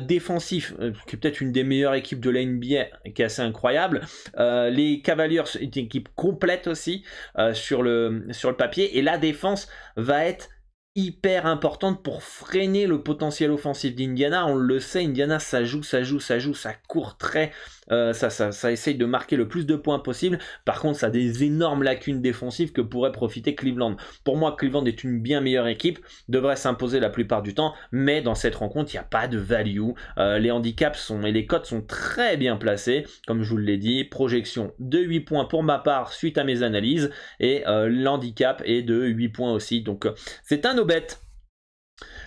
défensif 0.00 0.74
qui 1.06 1.16
est 1.16 1.18
peut-être 1.18 1.40
une 1.40 1.52
des 1.52 1.64
meilleures 1.64 1.94
équipes 1.94 2.20
de 2.20 2.30
la 2.30 2.44
NBA, 2.44 3.10
qui 3.14 3.22
est 3.22 3.24
assez 3.24 3.42
incroyable. 3.42 4.02
les 4.38 5.00
Cavaliers 5.02 5.42
sont 5.44 5.58
une 5.58 5.70
équipe 5.76 6.08
complète 6.14 6.66
aussi 6.66 7.04
sur, 7.52 7.82
le, 7.82 8.26
sur 8.30 8.50
le 8.50 8.56
papier 8.56 8.98
et 8.98 9.02
la 9.02 9.18
défense 9.18 9.68
va 9.96 10.24
être 10.24 10.48
hyper 10.94 11.46
importante 11.46 12.02
pour 12.02 12.22
freiner 12.22 12.86
le 12.86 13.02
potentiel 13.02 13.50
offensif 13.50 13.94
d'Indiana. 13.94 14.46
On 14.46 14.56
le 14.56 14.78
sait, 14.78 15.04
Indiana, 15.04 15.38
ça 15.38 15.64
joue, 15.64 15.82
ça 15.82 16.02
joue, 16.02 16.20
ça 16.20 16.38
joue, 16.38 16.54
ça 16.54 16.74
court 16.86 17.16
très 17.16 17.52
euh, 17.90 18.12
ça, 18.12 18.30
ça, 18.30 18.72
essaye 18.72 18.94
de 18.94 19.04
marquer 19.04 19.36
le 19.36 19.48
plus 19.48 19.66
de 19.66 19.76
points 19.76 19.98
possible. 19.98 20.38
Par 20.64 20.80
contre, 20.80 20.98
ça 20.98 21.06
a 21.06 21.10
des 21.10 21.44
énormes 21.44 21.82
lacunes 21.82 22.20
défensives 22.20 22.72
que 22.72 22.80
pourrait 22.80 23.12
profiter 23.12 23.54
Cleveland. 23.54 23.96
Pour 24.24 24.36
moi, 24.36 24.56
Cleveland 24.56 24.84
est 24.84 25.02
une 25.02 25.20
bien 25.20 25.40
meilleure 25.40 25.66
équipe, 25.66 25.98
devrait 26.28 26.56
s'imposer 26.56 27.00
la 27.00 27.10
plupart 27.10 27.42
du 27.42 27.54
temps, 27.54 27.74
mais 27.90 28.22
dans 28.22 28.34
cette 28.34 28.54
rencontre, 28.54 28.92
il 28.92 28.96
n'y 28.96 29.00
a 29.00 29.04
pas 29.04 29.26
de 29.26 29.38
value. 29.38 29.80
Euh, 30.18 30.38
les 30.38 30.50
handicaps 30.50 30.98
sont, 30.98 31.22
et 31.22 31.32
les 31.32 31.46
cotes 31.46 31.66
sont 31.66 31.82
très 31.82 32.36
bien 32.36 32.56
placés, 32.56 33.06
comme 33.26 33.42
je 33.42 33.50
vous 33.50 33.58
l'ai 33.58 33.78
dit. 33.78 34.04
Projection 34.04 34.72
de 34.78 34.98
8 34.98 35.20
points 35.20 35.44
pour 35.44 35.62
ma 35.62 35.78
part 35.78 36.12
suite 36.12 36.38
à 36.38 36.44
mes 36.44 36.62
analyses, 36.62 37.10
et 37.40 37.66
euh, 37.66 37.88
l'handicap 37.88 38.62
est 38.64 38.82
de 38.82 39.02
8 39.02 39.28
points 39.30 39.52
aussi. 39.52 39.82
Donc, 39.82 40.06
c'est 40.42 40.66
un 40.66 40.74
no 40.74 40.84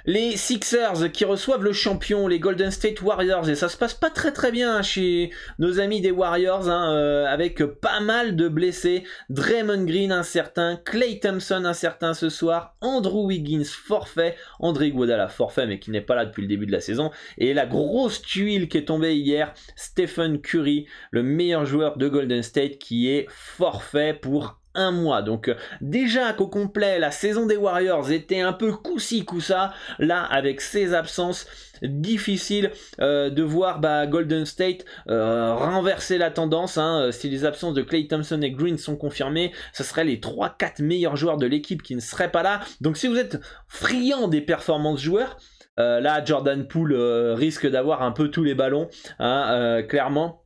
Les 0.07 0.37
Sixers 0.37 1.11
qui 1.11 1.25
reçoivent 1.25 1.63
le 1.63 1.73
champion, 1.73 2.27
les 2.27 2.39
Golden 2.39 2.69
State 2.69 3.01
Warriors, 3.01 3.49
et 3.49 3.55
ça 3.55 3.69
se 3.69 3.77
passe 3.77 3.95
pas 3.95 4.11
très 4.11 4.31
très 4.31 4.51
bien 4.51 4.83
chez 4.83 5.31
nos 5.57 5.79
amis 5.79 5.99
des 5.99 6.11
Warriors, 6.11 6.69
hein, 6.69 6.93
euh, 6.95 7.25
avec 7.25 7.63
pas 7.65 8.01
mal 8.01 8.35
de 8.35 8.47
blessés. 8.47 9.03
Draymond 9.29 9.85
Green 9.85 10.11
incertain, 10.11 10.79
Clay 10.85 11.19
Thompson 11.19 11.65
incertain 11.65 12.13
ce 12.13 12.29
soir, 12.29 12.75
Andrew 12.81 13.25
Wiggins 13.25 13.63
forfait, 13.65 14.35
André 14.59 14.87
Iguodala 14.87 15.27
forfait 15.27 15.65
mais 15.65 15.79
qui 15.79 15.89
n'est 15.89 16.01
pas 16.01 16.15
là 16.15 16.25
depuis 16.25 16.43
le 16.43 16.47
début 16.47 16.67
de 16.67 16.71
la 16.71 16.81
saison, 16.81 17.09
et 17.39 17.55
la 17.55 17.65
grosse 17.65 18.21
tuile 18.21 18.69
qui 18.69 18.77
est 18.77 18.85
tombée 18.85 19.15
hier, 19.15 19.53
Stephen 19.75 20.39
Curry, 20.39 20.85
le 21.09 21.23
meilleur 21.23 21.65
joueur 21.65 21.97
de 21.97 22.07
Golden 22.07 22.43
State 22.43 22.77
qui 22.77 23.09
est 23.09 23.25
forfait 23.29 24.13
pour 24.13 24.59
mois. 24.91 25.21
Donc 25.21 25.47
euh, 25.47 25.55
déjà 25.81 26.33
qu'au 26.33 26.47
complet, 26.47 26.99
la 26.99 27.11
saison 27.11 27.45
des 27.45 27.57
Warriors 27.57 28.11
était 28.11 28.41
un 28.41 28.53
peu 28.53 28.71
coup-ci, 28.73 29.25
coup-ça. 29.25 29.73
Là, 29.99 30.23
avec 30.23 30.61
ces 30.61 30.93
absences, 30.93 31.47
difficile 31.81 32.71
euh, 33.01 33.29
de 33.29 33.43
voir 33.43 33.79
bah, 33.79 34.07
Golden 34.07 34.45
State 34.45 34.85
euh, 35.09 35.53
renverser 35.53 36.17
la 36.17 36.31
tendance. 36.31 36.77
Hein. 36.77 37.09
Si 37.11 37.29
les 37.29 37.45
absences 37.45 37.73
de 37.73 37.81
Clay 37.81 38.07
Thompson 38.07 38.41
et 38.41 38.51
Green 38.51 38.77
sont 38.77 38.95
confirmées, 38.95 39.51
ce 39.73 39.83
seraient 39.83 40.05
les 40.05 40.17
3-4 40.17 40.83
meilleurs 40.83 41.15
joueurs 41.15 41.37
de 41.37 41.45
l'équipe 41.45 41.81
qui 41.81 41.95
ne 41.95 42.01
seraient 42.01 42.31
pas 42.31 42.43
là. 42.43 42.61
Donc 42.81 42.97
si 42.97 43.07
vous 43.07 43.17
êtes 43.17 43.39
friand 43.67 44.27
des 44.27 44.41
performances 44.41 45.01
joueurs, 45.01 45.37
là 45.77 46.23
Jordan 46.23 46.65
Poole 46.65 46.95
risque 47.33 47.67
d'avoir 47.67 48.01
un 48.01 48.11
peu 48.11 48.29
tous 48.29 48.43
les 48.43 48.55
ballons, 48.55 48.87
hein, 49.19 49.83
clairement 49.89 50.44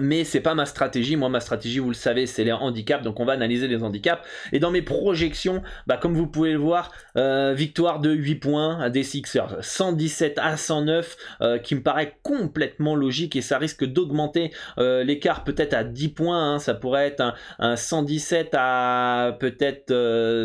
mais 0.00 0.24
c'est 0.24 0.40
pas 0.40 0.54
ma 0.54 0.66
stratégie. 0.66 1.16
Moi, 1.16 1.28
ma 1.28 1.40
stratégie, 1.40 1.78
vous 1.78 1.88
le 1.88 1.94
savez, 1.94 2.26
c'est 2.26 2.44
les 2.44 2.52
handicaps. 2.52 3.04
Donc, 3.04 3.20
on 3.20 3.24
va 3.24 3.32
analyser 3.32 3.68
les 3.68 3.82
handicaps. 3.82 4.22
Et 4.52 4.58
dans 4.58 4.70
mes 4.70 4.82
projections, 4.82 5.62
bah, 5.86 5.96
comme 5.96 6.14
vous 6.14 6.26
pouvez 6.26 6.52
le 6.52 6.58
voir, 6.58 6.90
euh, 7.16 7.52
victoire 7.54 8.00
de 8.00 8.10
8 8.10 8.36
points 8.36 8.80
à 8.80 8.90
des 8.90 9.02
Sixers, 9.02 9.56
117 9.60 10.38
à 10.38 10.56
109, 10.56 11.16
euh, 11.40 11.58
qui 11.58 11.74
me 11.74 11.82
paraît 11.82 12.16
complètement 12.22 12.94
logique 12.94 13.36
et 13.36 13.42
ça 13.42 13.58
risque 13.58 13.84
d'augmenter 13.84 14.52
euh, 14.78 15.04
l'écart 15.04 15.44
peut-être 15.44 15.74
à 15.74 15.84
10 15.84 16.08
points. 16.08 16.54
Hein. 16.54 16.58
Ça 16.58 16.74
pourrait 16.74 17.06
être 17.06 17.34
un, 17.58 17.76
117 17.76 18.50
à 18.54 19.36
peut-être 19.38 19.94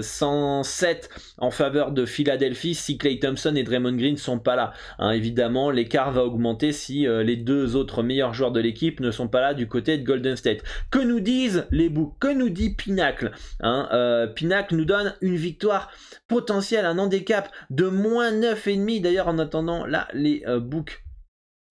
107 0.01 1.09
en 1.37 1.51
faveur 1.51 1.91
de 1.91 2.05
Philadelphie 2.05 2.75
si 2.75 2.97
Clay 2.97 3.19
Thompson 3.19 3.55
et 3.55 3.63
Draymond 3.63 3.95
Green 3.95 4.17
sont 4.17 4.39
pas 4.39 4.55
là. 4.55 4.73
Hein. 4.99 5.11
évidemment, 5.11 5.69
l'écart 5.69 6.11
va 6.11 6.23
augmenter 6.23 6.71
si 6.71 7.05
les 7.07 7.35
deux 7.35 7.75
autres 7.75 8.03
meilleurs 8.03 8.33
joueurs 8.33 8.51
de 8.51 8.59
l'équipe 8.59 8.99
ne 8.99 9.11
sont 9.11 9.27
pas 9.27 9.41
là 9.41 9.44
du 9.53 9.67
côté 9.67 9.97
de 9.97 10.03
Golden 10.03 10.35
State. 10.35 10.63
Que 10.91 10.99
nous 10.99 11.19
disent 11.19 11.65
les 11.71 11.89
books 11.89 12.13
Que 12.19 12.33
nous 12.33 12.49
dit 12.49 12.73
Pinacle 12.75 13.31
hein, 13.61 13.87
euh, 13.93 14.27
Pinacle 14.27 14.75
nous 14.75 14.85
donne 14.85 15.15
une 15.21 15.35
victoire 15.35 15.91
potentielle, 16.27 16.85
un 16.85 16.97
handicap 16.97 17.51
de 17.69 17.87
moins 17.87 18.31
9,5. 18.31 19.01
D'ailleurs, 19.01 19.27
en 19.27 19.39
attendant, 19.39 19.85
là, 19.85 20.07
les 20.13 20.43
euh, 20.47 20.59
books 20.59 21.03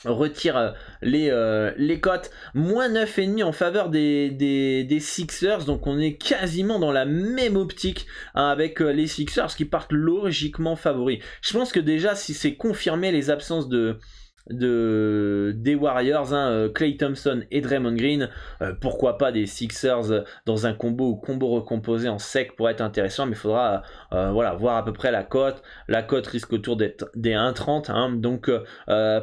retirent 0.05 0.57
euh, 0.57 0.73
les, 1.01 1.31
les 1.79 1.99
cotes 1.99 2.31
moins 2.53 2.91
9,5 2.91 3.43
en 3.43 3.53
faveur 3.53 3.89
des, 3.89 4.31
des, 4.31 5.01
Sixers 5.01 5.65
donc 5.65 5.87
on 5.87 5.99
est 5.99 6.15
quasiment 6.19 6.79
dans 6.79 6.93
la 6.93 7.07
même 7.07 7.57
optique 7.57 8.07
hein, 8.35 8.49
avec 8.49 8.81
les 8.81 9.07
Sixers 9.07 9.55
qui 9.57 9.65
partent 9.65 9.93
logiquement 9.93 10.77
favoris 10.77 11.21
je 11.41 11.55
pense 11.55 11.73
que 11.73 11.81
déjà 11.81 12.15
si 12.15 12.35
c'est 12.35 12.55
confirmé 12.55 13.13
les 13.13 13.31
absences 13.31 13.69
de, 13.69 13.99
de, 14.51 15.53
des 15.57 15.75
Warriors, 15.75 16.35
hein, 16.35 16.69
Clay 16.75 16.93
euh, 16.95 16.97
Thompson 16.99 17.43
et 17.51 17.61
Draymond 17.61 17.95
Green. 17.95 18.29
Euh, 18.63 18.75
pourquoi 18.81 19.19
pas 19.19 19.33
des 19.33 19.47
Sixers 19.47 20.25
dans 20.47 20.67
un 20.67 20.75
combo 20.75 21.11
ou 21.11 21.17
combo 21.17 21.49
recomposé 21.49 22.09
en 22.09 22.19
sec 22.19 22.57
pour 22.57 22.69
être 22.69 22.81
intéressant, 22.81 23.27
mais 23.27 23.33
il 23.33 23.39
faudra 23.39 23.83
euh, 24.13 24.31
voilà, 24.33 24.55
voir 24.55 24.77
à 24.77 24.85
peu 24.85 24.93
près 24.93 25.11
la 25.11 25.23
cote. 25.23 25.63
La 25.89 26.03
cote 26.03 26.27
risque 26.27 26.53
autour 26.53 26.77
des, 26.77 26.97
des 27.15 27.33
1,30. 27.33 27.91
Hein, 27.91 28.13
donc 28.13 28.51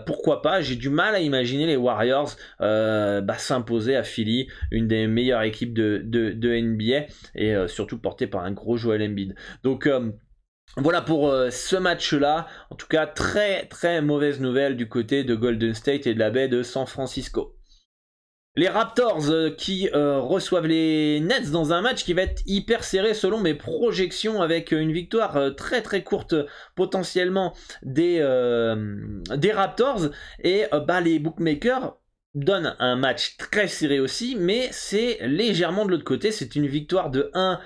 pourquoi 0.05 0.41
pas? 0.41 0.61
J'ai 0.61 0.75
du 0.75 0.89
mal 0.89 1.15
à 1.15 1.19
imaginer 1.19 1.65
les 1.65 1.75
Warriors 1.75 2.35
bah, 2.59 3.37
s'imposer 3.37 3.95
à 3.95 4.03
Philly, 4.03 4.47
une 4.71 4.87
des 4.87 5.07
meilleures 5.07 5.43
équipes 5.43 5.73
de, 5.73 6.01
de, 6.03 6.31
de 6.31 6.59
NBA, 6.59 7.07
et 7.35 7.67
surtout 7.67 7.97
portée 7.97 8.27
par 8.27 8.43
un 8.43 8.51
gros 8.51 8.77
Joel 8.77 9.01
Embiid. 9.03 9.35
Donc 9.63 9.87
voilà 10.77 11.01
pour 11.01 11.29
euh, 11.29 11.49
ce 11.49 11.75
match-là. 11.75 12.47
En 12.69 12.75
tout 12.75 12.87
cas, 12.87 13.05
très 13.05 13.65
très 13.65 14.01
mauvaise 14.01 14.39
nouvelle 14.39 14.77
du 14.77 14.87
côté 14.87 15.23
de 15.23 15.35
Golden 15.35 15.73
State 15.73 16.07
et 16.07 16.13
de 16.13 16.19
la 16.19 16.29
baie 16.29 16.47
de 16.47 16.63
San 16.63 16.85
Francisco. 16.85 17.57
Les 18.55 18.69
Raptors 18.69 19.29
euh, 19.29 19.49
qui 19.49 19.89
euh, 19.93 20.19
reçoivent 20.19 20.67
les 20.67 21.19
Nets 21.19 21.51
dans 21.51 21.73
un 21.73 21.81
match 21.81 22.05
qui 22.05 22.13
va 22.13 22.23
être 22.23 22.41
hyper 22.45 22.85
serré 22.85 23.13
selon 23.13 23.39
mes 23.39 23.53
projections 23.53 24.41
avec 24.41 24.71
une 24.71 24.93
victoire 24.93 25.55
très 25.55 25.81
très 25.81 26.03
courte 26.03 26.35
potentiellement 26.75 27.53
des, 27.83 28.21
Raptors 29.53 30.09
et 30.43 30.65
bah, 30.85 31.01
les 31.01 31.19
bookmakers 31.19 31.97
donnent 32.33 32.75
un 32.79 32.95
match 32.95 33.35
très 33.37 33.67
serré 33.67 33.99
aussi 33.99 34.35
mais 34.37 34.69
c'est 34.71 35.19
légèrement 35.21 35.85
de 35.85 35.91
l'autre 35.91 36.03
côté 36.03 36.31
c'est 36.31 36.55
une 36.55 36.67
victoire 36.67 37.09
de 37.09 37.29
1 37.33 37.59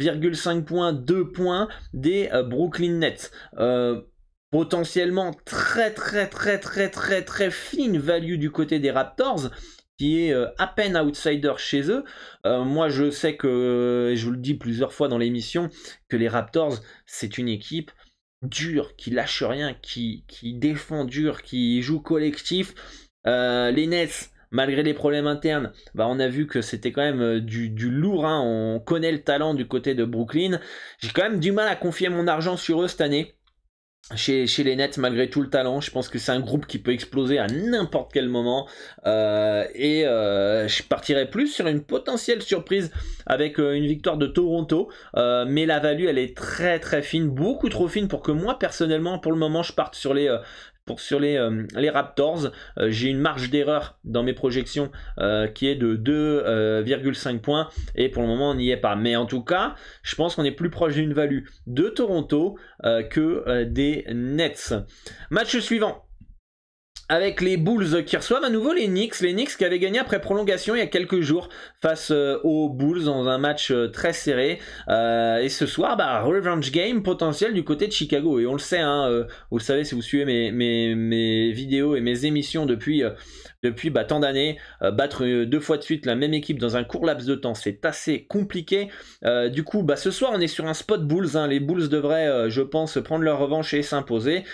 5 0.00 0.64
points, 0.64 0.92
2 0.92 1.30
points 1.32 1.68
des 1.92 2.28
euh, 2.32 2.42
Brooklyn 2.42 2.98
Nets. 2.98 3.30
Euh, 3.58 4.02
potentiellement 4.50 5.32
très 5.46 5.94
très 5.94 6.28
très 6.28 6.58
très 6.58 6.90
très 6.90 7.22
très 7.22 7.50
fine 7.50 7.96
value 7.96 8.36
du 8.36 8.50
côté 8.50 8.80
des 8.80 8.90
Raptors 8.90 9.50
qui 9.96 10.26
est 10.26 10.34
euh, 10.34 10.48
à 10.58 10.66
peine 10.66 10.94
outsider 10.98 11.54
chez 11.56 11.90
eux. 11.90 12.04
moi 12.44 12.90
je 12.90 13.10
sais 13.10 13.36
que, 13.36 14.10
et 14.12 14.16
je 14.16 14.26
vous 14.26 14.32
le 14.32 14.38
dis 14.38 14.54
plusieurs 14.54 14.92
fois 14.92 15.08
dans 15.08 15.16
l'émission, 15.16 15.70
que 16.08 16.16
les 16.16 16.28
Raptors 16.28 16.80
c'est 17.06 17.38
une 17.38 17.48
équipe 17.48 17.92
dure, 18.42 18.94
qui 18.96 19.10
lâche 19.10 19.42
rien, 19.42 19.72
qui, 19.72 20.24
qui 20.28 20.52
défend 20.52 21.04
dur, 21.04 21.42
qui 21.42 21.80
joue 21.80 22.00
collectif. 22.00 22.74
les 23.24 23.86
Nets, 23.86 24.32
malgré 24.52 24.82
les 24.82 24.94
problèmes 24.94 25.26
internes, 25.26 25.72
bah 25.94 26.06
on 26.08 26.20
a 26.20 26.28
vu 26.28 26.46
que 26.46 26.60
c'était 26.60 26.92
quand 26.92 27.02
même 27.02 27.20
euh, 27.20 27.40
du, 27.40 27.90
lourd. 27.90 28.26
Hein. 28.26 28.40
On 28.44 28.78
connaît 28.78 29.10
le 29.10 29.22
talent 29.22 29.54
du 29.54 29.66
côté 29.66 29.94
de 29.94 30.04
Brooklyn. 30.04 30.60
J'ai 31.00 31.10
quand 31.10 31.22
même 31.22 31.40
du 31.40 31.50
mal 31.50 31.68
à 31.68 31.74
confier 31.74 32.08
mon 32.08 32.28
argent 32.28 32.56
sur 32.56 32.82
eux 32.82 32.88
cette 32.88 33.00
année. 33.00 33.34
Chez, 34.16 34.46
les 34.64 34.74
Nets, 34.74 34.98
malgré 34.98 35.30
tout 35.30 35.40
le 35.40 35.48
talent, 35.48 35.80
je 35.80 35.92
pense 35.92 36.08
que 36.08 36.18
c'est 36.18 36.32
un 36.32 36.40
groupe 36.40 36.66
qui 36.66 36.80
peut 36.80 36.90
exploser 36.90 37.38
à 37.38 37.46
n'importe 37.46 38.12
quel 38.12 38.28
moment. 38.28 38.68
Euh, 39.06 39.64
et 39.76 40.04
euh, 40.06 40.66
je 40.66 40.82
partirais 40.82 41.30
plus 41.30 41.46
sur 41.46 41.68
une 41.68 41.84
potentielle 41.84 42.42
surprise 42.42 42.90
avec 43.26 43.58
une 43.58 43.86
victoire 43.86 44.16
de 44.18 44.26
Toronto. 44.26 44.90
mais 45.14 45.66
la 45.66 45.78
value, 45.78 46.06
elle 46.06 46.18
est 46.18 46.36
très 46.36 46.80
très 46.80 47.00
fine, 47.00 47.28
beaucoup 47.28 47.68
trop 47.68 47.86
fine 47.86 48.08
pour 48.08 48.22
que 48.22 48.32
moi, 48.32 48.58
personnellement, 48.58 49.20
pour 49.20 49.30
le 49.30 49.38
moment, 49.38 49.62
je 49.62 49.72
parte 49.72 49.94
sur 49.94 50.14
les 50.14 50.36
pour, 50.84 51.00
sur 51.00 51.20
les, 51.20 51.36
euh, 51.36 51.66
Raptors, 51.92 52.50
euh, 52.78 52.90
j'ai 52.90 53.08
une 53.08 53.18
marge 53.18 53.50
d'erreur 53.50 53.98
dans 54.04 54.22
mes 54.22 54.32
projections 54.32 54.90
euh, 55.18 55.46
qui 55.46 55.68
est 55.68 55.74
de 55.74 55.96
2,5 55.96 57.38
points 57.40 57.68
et 57.94 58.08
pour 58.08 58.22
le 58.22 58.28
moment 58.28 58.50
on 58.50 58.54
n'y 58.54 58.70
est 58.70 58.76
pas. 58.76 58.96
Mais 58.96 59.16
en 59.16 59.26
tout 59.26 59.42
cas, 59.42 59.74
je 60.02 60.14
pense 60.14 60.34
qu'on 60.34 60.44
est 60.44 60.50
plus 60.52 60.70
proche 60.70 60.94
d'une 60.94 61.12
value 61.12 61.44
de 61.66 61.88
Toronto 61.88 62.58
que 62.82 63.64
des 63.64 64.06
Nets. 64.12 64.74
Match 65.30 65.56
suivant 65.58 66.01
avec 67.08 67.40
les 67.40 67.56
Bulls 67.56 68.04
qui 68.04 68.16
reçoivent 68.16 68.44
à 68.44 68.50
nouveau 68.50 68.72
les 68.72 68.86
Knicks. 68.86 69.20
Les 69.20 69.32
Knicks 69.32 69.56
qui 69.56 69.64
avaient 69.64 69.78
gagné 69.78 69.98
après 69.98 70.20
prolongation 70.20 70.74
il 70.74 70.78
y 70.78 70.82
a 70.82 70.86
quelques 70.86 71.20
jours 71.20 71.48
face 71.80 72.10
euh, 72.10 72.38
aux 72.44 72.68
Bulls 72.68 73.04
dans 73.04 73.28
un 73.28 73.38
match 73.38 73.70
euh, 73.70 73.88
très 73.88 74.12
serré. 74.12 74.58
Euh, 74.88 75.38
et 75.38 75.48
ce 75.48 75.66
soir, 75.66 75.96
bah, 75.96 76.22
revenge 76.22 76.70
game 76.70 77.02
potentiel 77.02 77.54
du 77.54 77.64
côté 77.64 77.86
de 77.86 77.92
Chicago. 77.92 78.38
Et 78.40 78.46
on 78.46 78.52
le 78.52 78.58
sait, 78.58 78.78
hein, 78.78 79.26
vous 79.50 79.58
le 79.58 79.62
savez 79.62 79.84
si 79.84 79.94
vous 79.94 80.02
suivez 80.02 80.50
mes, 80.52 81.52
vidéos 81.52 81.96
et 81.96 82.00
mes 82.00 82.24
émissions 82.24 82.66
depuis 82.66 83.02
depuis 83.62 83.90
bah, 83.90 84.04
tant 84.04 84.20
d'années. 84.20 84.58
battre 84.80 85.44
deux 85.44 85.60
fois 85.60 85.76
de 85.76 85.82
suite 85.82 86.06
la 86.06 86.14
même 86.14 86.34
équipe 86.34 86.58
dans 86.58 86.76
un 86.76 86.84
court 86.84 87.04
laps 87.04 87.26
de 87.26 87.34
temps, 87.34 87.54
c'est 87.54 87.84
assez 87.84 88.24
compliqué. 88.24 88.88
du 89.50 89.64
coup, 89.64 89.82
bah, 89.82 89.96
ce 89.96 90.10
soir, 90.10 90.32
on 90.34 90.40
est 90.40 90.46
sur 90.46 90.66
un 90.66 90.74
spot 90.74 91.06
Bulls. 91.06 91.36
Hein. 91.36 91.46
Les 91.46 91.60
Bulls 91.60 91.88
devraient, 91.88 92.50
je 92.50 92.62
pense, 92.62 92.98
prendre 93.02 93.24
leur 93.24 93.38
revanche 93.38 93.74
et 93.74 93.82
s'imposer. 93.82 94.44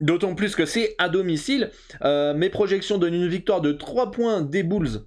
D'autant 0.00 0.34
plus 0.34 0.54
que 0.54 0.66
c'est 0.66 0.94
à 0.98 1.08
domicile. 1.08 1.70
Euh, 2.02 2.34
mes 2.34 2.50
projections 2.50 2.98
donnent 2.98 3.14
une 3.14 3.28
victoire 3.28 3.62
de 3.62 3.72
3 3.72 4.10
points 4.10 4.42
des 4.42 4.62
Bulls. 4.62 5.00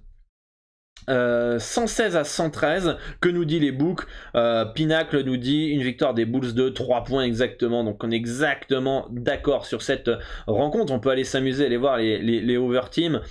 116 1.08 2.14
euh, 2.14 2.20
à 2.20 2.24
113, 2.24 2.96
que 3.20 3.28
nous 3.28 3.44
dit 3.44 3.58
les 3.58 3.72
books 3.72 4.02
euh, 4.36 4.64
Pinacle 4.66 5.24
nous 5.24 5.38
dit 5.38 5.68
une 5.68 5.82
victoire 5.82 6.12
des 6.12 6.24
Bulls 6.24 6.54
de 6.54 6.68
3 6.68 7.04
points 7.04 7.22
exactement, 7.24 7.82
donc 7.82 8.04
on 8.04 8.10
est 8.10 8.16
exactement 8.16 9.08
d'accord 9.10 9.64
sur 9.64 9.80
cette 9.80 10.10
rencontre. 10.46 10.92
On 10.92 11.00
peut 11.00 11.08
aller 11.10 11.24
s'amuser, 11.24 11.66
aller 11.66 11.78
voir 11.78 11.96
les, 11.96 12.18
les, 12.18 12.56
over 12.56 12.82
team, 12.90 13.22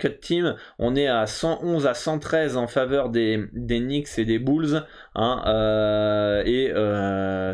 cut 0.00 0.18
team. 0.20 0.56
On 0.78 0.96
est 0.96 1.06
à 1.06 1.26
111 1.26 1.86
à 1.86 1.94
113 1.94 2.56
en 2.56 2.66
faveur 2.66 3.08
des, 3.08 3.44
des 3.52 3.80
Knicks 3.80 4.18
et 4.18 4.24
des 4.24 4.38
Bulls, 4.38 4.82
hein, 5.14 6.42
et 6.44 6.72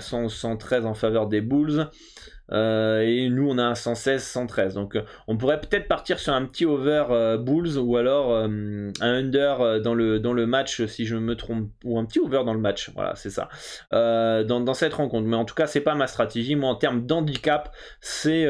113 0.00 0.87
en 0.87 0.94
faveur 0.94 1.26
des 1.26 1.40
Bulls. 1.40 1.88
Et 2.52 3.28
nous 3.30 3.49
on 3.49 3.59
a 3.59 3.64
un 3.64 3.75
116, 3.75 4.23
113. 4.23 4.75
Donc 4.75 4.99
on 5.26 5.37
pourrait 5.37 5.61
peut-être 5.61 5.88
partir 5.88 6.18
sur 6.18 6.32
un 6.35 6.44
petit 6.44 6.64
over 6.64 7.37
Bulls 7.40 7.78
ou 7.78 7.97
alors 7.97 8.37
un 8.37 8.92
under 9.00 9.80
dans 9.80 9.94
le, 9.94 10.21
dans 10.21 10.32
le 10.32 10.47
match 10.47 10.85
si 10.87 11.06
je 11.06 11.16
me 11.16 11.37
trompe, 11.37 11.71
ou 11.85 11.99
un 11.99 12.04
petit 12.04 12.21
over 12.21 12.42
dans 12.44 12.54
le 12.54 12.61
match. 12.61 12.90
Voilà, 12.94 13.14
c'est 13.16 13.30
ça. 13.30 13.49
Dans, 13.90 14.61
dans, 14.61 14.75
cette 14.75 14.94
rencontre. 14.94 15.26
Mais 15.26 15.37
en 15.37 15.44
tout 15.44 15.54
cas, 15.54 15.66
c'est 15.66 15.80
pas 15.80 15.94
ma 15.94 16.06
stratégie. 16.06 16.56
Moi, 16.56 16.71
en 16.71 16.76
termes 16.76 17.06
d'handicap, 17.06 17.75
c'est 18.00 18.47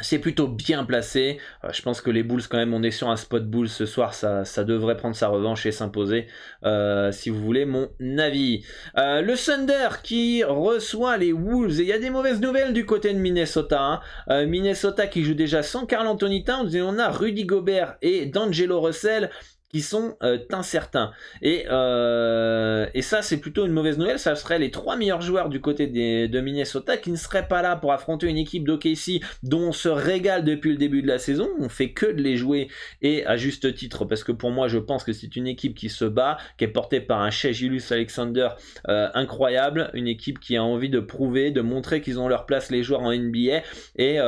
c'est 0.00 0.18
plutôt 0.18 0.46
bien 0.46 0.84
placé. 0.84 1.38
Euh, 1.64 1.68
je 1.72 1.82
pense 1.82 2.00
que 2.00 2.10
les 2.10 2.22
Bulls, 2.22 2.42
quand 2.48 2.58
même, 2.58 2.74
on 2.74 2.82
est 2.82 2.90
sur 2.90 3.10
un 3.10 3.16
spot 3.16 3.48
Bulls 3.48 3.68
ce 3.68 3.86
soir. 3.86 4.14
Ça, 4.14 4.44
ça 4.44 4.64
devrait 4.64 4.96
prendre 4.96 5.16
sa 5.16 5.28
revanche 5.28 5.66
et 5.66 5.72
s'imposer, 5.72 6.26
euh, 6.64 7.10
si 7.12 7.30
vous 7.30 7.40
voulez 7.40 7.64
mon 7.64 7.88
avis. 8.18 8.64
Euh, 8.96 9.20
le 9.20 9.34
Thunder 9.36 9.88
qui 10.02 10.44
reçoit 10.44 11.16
les 11.16 11.32
Wolves. 11.32 11.80
Et 11.80 11.82
il 11.82 11.88
y 11.88 11.92
a 11.92 11.98
des 11.98 12.10
mauvaises 12.10 12.40
nouvelles 12.40 12.72
du 12.72 12.86
côté 12.86 13.12
de 13.12 13.18
Minnesota. 13.18 14.00
Hein. 14.28 14.46
Minnesota 14.46 15.06
qui 15.06 15.24
joue 15.24 15.34
déjà 15.34 15.62
sans 15.62 15.86
Carl 15.86 16.06
Anthony 16.06 16.44
Towns. 16.44 16.74
Et 16.74 16.82
on 16.82 16.98
a 16.98 17.08
Rudy 17.08 17.44
Gobert 17.44 17.96
et 18.02 18.26
D'Angelo 18.26 18.80
Russell 18.80 19.30
qui 19.70 19.82
sont 19.82 20.16
euh, 20.22 20.38
incertains. 20.52 21.12
Et, 21.42 21.66
euh, 21.70 22.86
et 22.94 23.02
ça, 23.02 23.22
c'est 23.22 23.36
plutôt 23.38 23.66
une 23.66 23.72
mauvaise 23.72 23.98
nouvelle. 23.98 24.18
Ça 24.18 24.34
serait 24.34 24.58
les 24.58 24.70
trois 24.70 24.96
meilleurs 24.96 25.20
joueurs 25.20 25.48
du 25.48 25.60
côté 25.60 25.86
des, 25.86 26.26
de 26.28 26.40
Minnesota 26.40 26.96
qui 26.96 27.10
ne 27.10 27.16
seraient 27.16 27.48
pas 27.48 27.60
là 27.60 27.76
pour 27.76 27.92
affronter 27.92 28.28
une 28.28 28.38
équipe 28.38 28.64
d'OKC 28.64 29.20
dont 29.42 29.68
on 29.68 29.72
se 29.72 29.88
régale 29.88 30.44
depuis 30.44 30.70
le 30.70 30.76
début 30.76 31.02
de 31.02 31.08
la 31.08 31.18
saison. 31.18 31.48
On 31.58 31.68
fait 31.68 31.92
que 31.92 32.06
de 32.06 32.22
les 32.22 32.36
jouer 32.36 32.68
et 33.02 33.26
à 33.26 33.36
juste 33.36 33.74
titre 33.74 34.04
parce 34.04 34.24
que 34.24 34.32
pour 34.32 34.50
moi, 34.50 34.68
je 34.68 34.78
pense 34.78 35.04
que 35.04 35.12
c'est 35.12 35.36
une 35.36 35.46
équipe 35.46 35.74
qui 35.74 35.90
se 35.90 36.06
bat, 36.06 36.38
qui 36.56 36.64
est 36.64 36.68
portée 36.68 37.00
par 37.00 37.20
un 37.20 37.30
Shagilus 37.30 37.92
Alexander 37.92 38.48
euh, 38.88 39.08
incroyable, 39.14 39.90
une 39.92 40.08
équipe 40.08 40.40
qui 40.40 40.56
a 40.56 40.64
envie 40.64 40.88
de 40.88 41.00
prouver, 41.00 41.50
de 41.50 41.60
montrer 41.60 42.00
qu'ils 42.00 42.18
ont 42.18 42.28
leur 42.28 42.46
place 42.46 42.70
les 42.70 42.82
joueurs 42.82 43.02
en 43.02 43.12
NBA 43.12 43.62
et, 43.96 44.18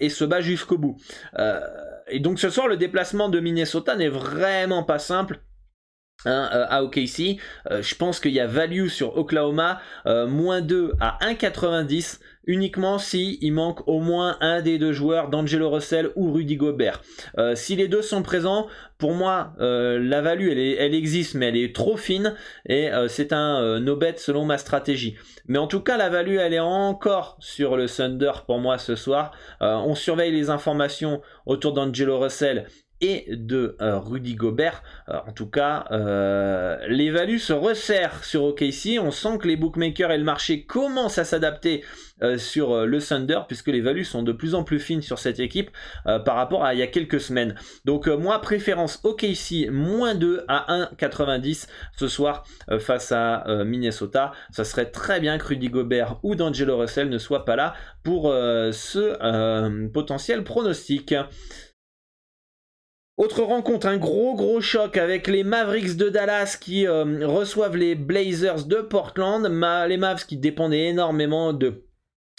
et 0.00 0.08
se 0.08 0.24
bat 0.24 0.40
jusqu'au 0.40 0.78
bout 0.78 0.96
et 2.10 2.20
donc 2.20 2.38
ce 2.38 2.50
soir, 2.50 2.68
le 2.68 2.76
déplacement 2.76 3.28
de 3.28 3.40
Minnesota 3.40 3.96
n'est 3.96 4.08
vraiment 4.08 4.67
pas 4.82 4.98
simple. 4.98 5.40
Hein, 6.24 6.50
euh, 6.52 6.66
à 6.68 6.82
OKC, 6.82 7.38
euh, 7.70 7.80
je 7.80 7.94
pense 7.94 8.18
qu'il 8.18 8.32
y 8.32 8.40
a 8.40 8.46
value 8.48 8.88
sur 8.88 9.16
Oklahoma, 9.16 9.80
euh, 10.06 10.26
moins 10.26 10.60
2 10.60 10.94
à 10.98 11.16
1,90 11.24 12.18
uniquement 12.44 12.98
si 12.98 13.38
il 13.40 13.52
manque 13.52 13.86
au 13.86 14.00
moins 14.00 14.36
un 14.40 14.60
des 14.60 14.78
deux 14.78 14.92
joueurs, 14.92 15.28
d'Angelo 15.28 15.70
Russell 15.70 16.10
ou 16.16 16.32
Rudy 16.32 16.56
Gobert. 16.56 17.02
si 17.54 17.76
les 17.76 17.88
deux 17.88 18.00
sont 18.00 18.22
présents, 18.22 18.68
pour 18.96 19.12
moi, 19.12 19.52
la 19.58 20.22
value, 20.22 20.48
elle, 20.48 20.58
elle, 20.58 20.94
existe, 20.94 21.34
mais 21.34 21.48
elle 21.48 21.58
est 21.58 21.74
trop 21.74 21.98
fine 21.98 22.34
et 22.66 22.88
c'est 23.08 23.34
un 23.34 23.78
no 23.80 23.96
bet 23.96 24.14
selon 24.16 24.46
ma 24.46 24.56
stratégie. 24.56 25.18
Mais 25.46 25.58
en 25.58 25.66
tout 25.66 25.80
cas, 25.80 25.98
la 25.98 26.08
value, 26.08 26.38
elle 26.38 26.54
est 26.54 26.58
encore 26.58 27.36
sur 27.38 27.76
le 27.76 27.86
Thunder 27.86 28.32
pour 28.46 28.60
moi 28.60 28.78
ce 28.78 28.96
soir. 28.96 29.32
on 29.60 29.94
surveille 29.94 30.32
les 30.32 30.48
informations 30.48 31.20
autour 31.44 31.74
d'Angelo 31.74 32.18
Russell 32.18 32.66
et 33.00 33.26
de 33.30 33.76
euh, 33.80 33.98
Rudy 33.98 34.34
Gobert. 34.34 34.82
Euh, 35.08 35.18
en 35.26 35.32
tout 35.32 35.46
cas, 35.46 35.86
euh, 35.90 36.76
les 36.88 37.10
values 37.10 37.38
se 37.38 37.52
resserrent 37.52 38.24
sur 38.24 38.44
OKC. 38.44 38.98
On 39.00 39.10
sent 39.10 39.38
que 39.38 39.48
les 39.48 39.56
bookmakers 39.56 40.10
et 40.10 40.18
le 40.18 40.24
marché 40.24 40.64
commencent 40.64 41.18
à 41.18 41.24
s'adapter 41.24 41.84
sur 42.36 42.84
le 42.84 43.00
Thunder 43.00 43.42
puisque 43.46 43.68
les 43.68 43.80
values 43.80 44.02
sont 44.02 44.24
de 44.24 44.32
plus 44.32 44.56
en 44.56 44.64
plus 44.64 44.80
fines 44.80 45.02
sur 45.02 45.20
cette 45.20 45.38
équipe 45.38 45.70
par 46.04 46.34
rapport 46.34 46.64
à 46.64 46.74
il 46.74 46.80
y 46.80 46.82
a 46.82 46.88
quelques 46.88 47.20
semaines. 47.20 47.54
Donc 47.84 48.08
moi, 48.08 48.40
préférence 48.40 48.98
OKC 49.04 49.70
moins 49.70 50.16
2 50.16 50.42
à 50.48 50.88
1,90 50.98 51.68
ce 51.96 52.08
soir 52.08 52.44
face 52.80 53.12
à 53.12 53.44
Minnesota. 53.64 54.32
Ça 54.50 54.64
serait 54.64 54.90
très 54.90 55.20
bien 55.20 55.38
que 55.38 55.46
Rudy 55.46 55.68
Gobert 55.68 56.18
ou 56.24 56.34
D'Angelo 56.34 56.78
Russell 56.78 57.08
ne 57.08 57.18
soient 57.18 57.44
pas 57.44 57.54
là 57.54 57.74
pour 58.02 58.32
ce 58.32 59.86
potentiel 59.86 60.42
pronostic. 60.42 61.14
Autre 63.18 63.42
rencontre, 63.42 63.88
un 63.88 63.96
gros 63.96 64.36
gros 64.36 64.60
choc 64.60 64.96
avec 64.96 65.26
les 65.26 65.42
Mavericks 65.42 65.96
de 65.96 66.08
Dallas 66.08 66.56
qui 66.60 66.86
euh, 66.86 67.26
reçoivent 67.26 67.76
les 67.76 67.96
Blazers 67.96 68.64
de 68.64 68.76
Portland. 68.76 69.42
les 69.88 69.96
Mavs 69.96 70.24
qui 70.24 70.36
dépendaient 70.36 70.86
énormément 70.86 71.52
de 71.52 71.82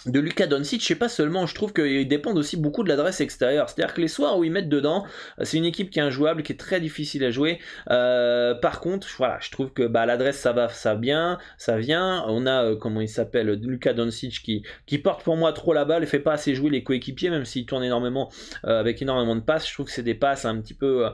de 0.06 0.18
Lucas 0.18 0.46
Doncic, 0.46 0.80
je 0.80 0.86
sais 0.86 0.94
pas 0.94 1.08
seulement, 1.08 1.46
je 1.46 1.54
trouve 1.54 1.72
qu'ils 1.72 2.08
dépendent 2.08 2.38
aussi 2.38 2.56
beaucoup 2.56 2.82
de 2.82 2.88
l'adresse 2.88 3.20
extérieure. 3.20 3.68
C'est-à-dire 3.68 3.94
que 3.94 4.00
les 4.00 4.08
soirs 4.08 4.38
où 4.38 4.44
ils 4.44 4.50
mettent 4.50 4.68
dedans, 4.68 5.04
c'est 5.42 5.58
une 5.58 5.64
équipe 5.64 5.90
qui 5.90 5.98
est 5.98 6.02
injouable, 6.02 6.42
qui 6.42 6.52
est 6.52 6.56
très 6.56 6.80
difficile 6.80 7.24
à 7.24 7.30
jouer. 7.30 7.58
Euh, 7.90 8.54
par 8.54 8.80
contre, 8.80 9.06
voilà, 9.18 9.38
je 9.40 9.50
trouve 9.50 9.72
que 9.72 9.86
bah, 9.86 10.06
l'adresse 10.06 10.38
ça 10.38 10.52
va, 10.52 10.68
ça 10.68 10.94
bien, 10.94 11.38
ça 11.58 11.78
vient. 11.78 12.24
On 12.28 12.46
a 12.46 12.64
euh, 12.64 12.76
comment 12.76 13.00
il 13.00 13.08
s'appelle, 13.08 13.50
Lucas 13.62 13.92
Doncic 13.92 14.42
qui 14.86 14.98
porte 14.98 15.22
pour 15.22 15.36
moi 15.36 15.52
trop 15.52 15.72
la 15.72 15.84
balle, 15.84 16.02
et 16.02 16.06
fait 16.06 16.18
pas 16.18 16.32
assez 16.32 16.54
jouer 16.54 16.70
les 16.70 16.82
coéquipiers, 16.82 17.30
même 17.30 17.44
s'il 17.44 17.66
tourne 17.66 17.84
énormément 17.84 18.30
euh, 18.64 18.80
avec 18.80 19.02
énormément 19.02 19.36
de 19.36 19.40
passes. 19.40 19.68
Je 19.68 19.74
trouve 19.74 19.86
que 19.86 19.92
c'est 19.92 20.02
des 20.02 20.14
passes 20.14 20.44
un 20.44 20.60
petit 20.60 20.74
peu 20.74 21.06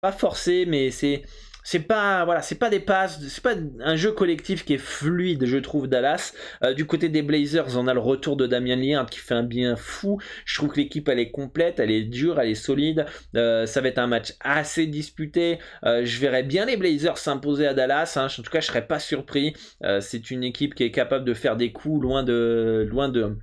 pas 0.00 0.12
forcées, 0.12 0.66
mais 0.66 0.90
c'est 0.90 1.24
c'est 1.66 1.80
pas 1.80 2.24
voilà, 2.24 2.42
c'est 2.42 2.54
pas 2.60 2.70
des 2.70 2.78
passes, 2.78 3.18
c'est 3.28 3.42
pas 3.42 3.54
un 3.80 3.96
jeu 3.96 4.12
collectif 4.12 4.64
qui 4.64 4.74
est 4.74 4.78
fluide, 4.78 5.46
je 5.46 5.56
trouve 5.56 5.88
Dallas. 5.88 6.32
Euh, 6.62 6.74
du 6.74 6.86
côté 6.86 7.08
des 7.08 7.22
Blazers, 7.22 7.76
on 7.76 7.88
a 7.88 7.94
le 7.94 7.98
retour 7.98 8.36
de 8.36 8.46
Damien 8.46 8.76
Lillard 8.76 9.06
qui 9.06 9.18
fait 9.18 9.34
un 9.34 9.42
bien 9.42 9.74
fou. 9.74 10.20
Je 10.44 10.54
trouve 10.54 10.70
que 10.70 10.76
l'équipe 10.76 11.08
elle 11.08 11.18
est 11.18 11.32
complète, 11.32 11.80
elle 11.80 11.90
est 11.90 12.04
dure, 12.04 12.38
elle 12.38 12.50
est 12.50 12.54
solide. 12.54 13.06
Euh, 13.34 13.66
ça 13.66 13.80
va 13.80 13.88
être 13.88 13.98
un 13.98 14.06
match 14.06 14.34
assez 14.38 14.86
disputé. 14.86 15.58
Euh, 15.84 16.04
je 16.04 16.20
verrais 16.20 16.44
bien 16.44 16.66
les 16.66 16.76
Blazers 16.76 17.18
s'imposer 17.18 17.66
à 17.66 17.74
Dallas. 17.74 18.14
Hein. 18.14 18.26
En 18.26 18.42
tout 18.42 18.50
cas, 18.50 18.60
je 18.60 18.66
serais 18.66 18.86
pas 18.86 19.00
surpris. 19.00 19.52
c'est 20.00 20.30
une 20.30 20.44
équipe 20.44 20.76
qui 20.76 20.84
est 20.84 20.92
capable 20.92 21.24
de 21.24 21.34
faire 21.34 21.56
des 21.56 21.72
coups 21.72 22.00
loin 22.00 22.22
de 22.22 22.86
loin 22.88 23.08
de 23.08 23.36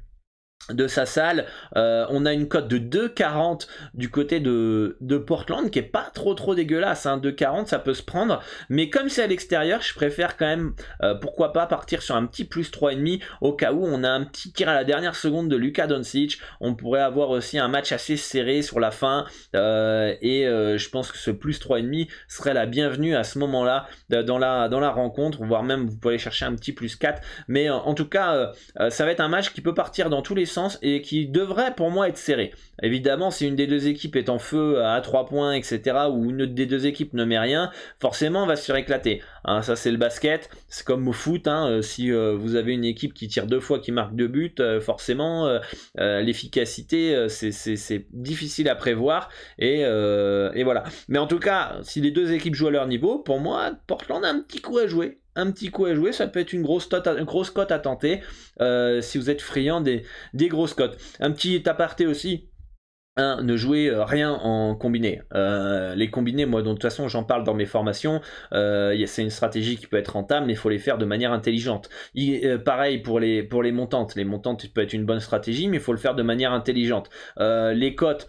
de 0.69 0.87
sa 0.87 1.05
salle. 1.05 1.45
Euh, 1.75 2.05
on 2.09 2.25
a 2.25 2.33
une 2.33 2.47
cote 2.47 2.67
de 2.67 2.77
2,40 2.77 3.67
du 3.93 4.09
côté 4.09 4.39
de, 4.39 4.95
Portland 5.25 5.69
qui 5.69 5.79
est 5.79 5.83
pas 5.83 6.09
trop 6.13 6.33
trop 6.33 6.55
dégueulasse. 6.55 7.05
Hein. 7.05 7.19
2,40 7.21 7.67
ça 7.67 7.79
peut 7.79 7.93
se 7.93 8.03
prendre. 8.03 8.41
Mais 8.69 8.89
comme 8.89 9.09
c'est 9.09 9.23
à 9.23 9.27
l'extérieur, 9.27 9.81
je 9.81 9.93
préfère 9.93 10.37
quand 10.37 10.45
même, 10.45 10.73
euh, 11.01 11.15
pourquoi 11.15 11.53
pas, 11.53 11.65
partir 11.65 12.01
sur 12.01 12.15
un 12.15 12.25
petit 12.25 12.45
plus 12.45 12.71
3,5 12.71 13.21
au 13.41 13.53
cas 13.53 13.73
où 13.73 13.85
on 13.85 14.03
a 14.03 14.09
un 14.09 14.23
petit 14.23 14.51
tir 14.51 14.69
à 14.69 14.73
la 14.73 14.83
dernière 14.83 15.15
seconde 15.15 15.49
de 15.49 15.55
Luka 15.55 15.87
Doncic. 15.87 16.39
On 16.61 16.75
pourrait 16.75 17.01
avoir 17.01 17.29
aussi 17.29 17.59
un 17.59 17.67
match 17.67 17.91
assez 17.91 18.15
serré 18.17 18.61
sur 18.61 18.79
la 18.79 18.91
fin. 18.91 19.25
Euh, 19.55 20.15
et 20.21 20.43
je 20.43 20.89
pense 20.89 21.11
que 21.11 21.17
ce 21.17 21.31
plus 21.31 21.59
3,5 21.59 22.09
serait 22.27 22.53
la 22.53 22.65
bienvenue 22.65 23.15
à 23.15 23.23
ce 23.23 23.37
moment-là 23.39 23.87
dans 24.09 24.37
la, 24.37 24.69
dans 24.69 24.79
la 24.79 24.91
rencontre. 24.91 25.43
Voire 25.43 25.63
même 25.63 25.87
vous 25.87 25.97
pouvez 25.97 26.17
chercher 26.17 26.45
un 26.45 26.55
petit 26.55 26.71
plus 26.71 26.95
4. 26.95 27.21
Mais 27.47 27.69
en 27.69 27.93
tout 27.93 28.07
cas, 28.07 28.51
ça 28.89 29.05
va 29.05 29.11
être 29.11 29.19
un 29.19 29.27
match 29.27 29.53
qui 29.53 29.61
peut 29.61 29.73
partir 29.73 30.09
dans 30.09 30.21
tous 30.21 30.35
les 30.35 30.45
sens 30.53 30.79
et 30.81 31.01
qui 31.01 31.27
devrait 31.27 31.75
pour 31.75 31.91
moi 31.91 32.07
être 32.07 32.17
serré. 32.17 32.51
Évidemment, 32.81 33.31
si 33.31 33.47
une 33.47 33.55
des 33.55 33.67
deux 33.67 33.87
équipes 33.87 34.15
est 34.15 34.29
en 34.29 34.39
feu 34.39 34.83
à 34.83 34.99
3 35.01 35.25
points, 35.25 35.53
etc., 35.53 35.81
ou 36.11 36.29
une 36.29 36.45
des 36.45 36.65
deux 36.65 36.85
équipes 36.85 37.13
ne 37.13 37.23
met 37.25 37.39
rien, 37.39 37.71
forcément 37.99 38.43
on 38.43 38.45
va 38.45 38.55
se 38.55 38.65
faire 38.65 38.75
éclater. 38.75 39.21
Hein, 39.45 39.61
ça 39.61 39.75
c'est 39.75 39.91
le 39.91 39.97
basket, 39.97 40.49
c'est 40.69 40.85
comme 40.85 41.07
au 41.07 41.13
foot, 41.13 41.47
hein, 41.47 41.69
euh, 41.69 41.81
si 41.81 42.11
euh, 42.11 42.35
vous 42.35 42.55
avez 42.55 42.73
une 42.73 42.85
équipe 42.85 43.13
qui 43.13 43.27
tire 43.27 43.47
deux 43.47 43.59
fois, 43.59 43.79
qui 43.79 43.91
marque 43.91 44.15
deux 44.15 44.27
buts, 44.27 44.55
euh, 44.59 44.79
forcément 44.79 45.59
l'efficacité 45.95 47.27
c'est 47.29 48.05
difficile 48.11 48.69
à 48.69 48.75
prévoir 48.75 49.29
et, 49.59 49.81
et 49.81 50.63
voilà. 50.63 50.83
Mais 51.07 51.19
en 51.19 51.27
tout 51.27 51.39
cas, 51.39 51.77
si 51.83 52.01
les 52.01 52.11
deux 52.11 52.31
équipes 52.31 52.55
jouent 52.55 52.67
à 52.67 52.71
leur 52.71 52.87
niveau, 52.87 53.19
pour 53.19 53.39
moi, 53.39 53.71
Portland 53.87 54.23
a 54.23 54.29
un 54.29 54.41
petit 54.41 54.61
coup 54.61 54.77
à 54.77 54.87
jouer 54.87 55.19
un 55.35 55.51
petit 55.51 55.69
coup 55.69 55.85
à 55.85 55.95
jouer, 55.95 56.11
ça 56.11 56.27
peut 56.27 56.39
être 56.39 56.53
une 56.53 56.63
grosse, 56.63 56.87
cote 56.87 57.71
à 57.71 57.79
tenter 57.79 58.21
si 59.01 59.17
vous 59.17 59.29
êtes 59.29 59.41
friand 59.41 59.81
des, 59.81 60.03
des 60.33 60.47
grosses 60.47 60.73
cotes. 60.73 60.97
Un 61.19 61.31
petit 61.31 61.67
aparté 61.67 62.05
aussi, 62.07 62.49
ne 63.17 63.55
jouez 63.55 63.89
euh, 63.89 64.03
rien 64.03 64.31
en 64.31 64.75
combiné. 64.75 65.21
Euh, 65.33 65.93
les 65.95 66.09
combinés, 66.09 66.45
moi, 66.45 66.61
de 66.61 66.69
toute 66.69 66.81
façon, 66.81 67.07
j'en 67.07 67.23
parle 67.23 67.43
dans 67.43 67.53
mes 67.53 67.65
formations. 67.65 68.21
Euh, 68.53 68.95
c'est 69.05 69.21
une 69.21 69.29
stratégie 69.29 69.77
qui 69.77 69.87
peut 69.87 69.97
être 69.97 70.13
rentable, 70.13 70.47
mais 70.47 70.53
il 70.53 70.55
faut 70.55 70.69
les 70.69 70.79
faire 70.79 70.97
de 70.97 71.05
manière 71.05 71.31
intelligente. 71.31 71.89
pareil 72.65 72.99
pour 72.99 73.19
les 73.19 73.43
pour 73.43 73.63
les 73.63 73.71
montantes. 73.71 74.15
Les 74.15 74.25
montantes 74.25 74.67
peut 74.73 74.81
être 74.81 74.93
une 74.93 75.05
bonne 75.05 75.19
stratégie, 75.19 75.67
mais 75.67 75.77
il 75.77 75.83
faut 75.83 75.91
le 75.91 75.97
faire 75.99 76.15
de 76.15 76.23
manière 76.23 76.53
intelligente. 76.53 77.09
les 77.39 77.95
cotes 77.95 78.27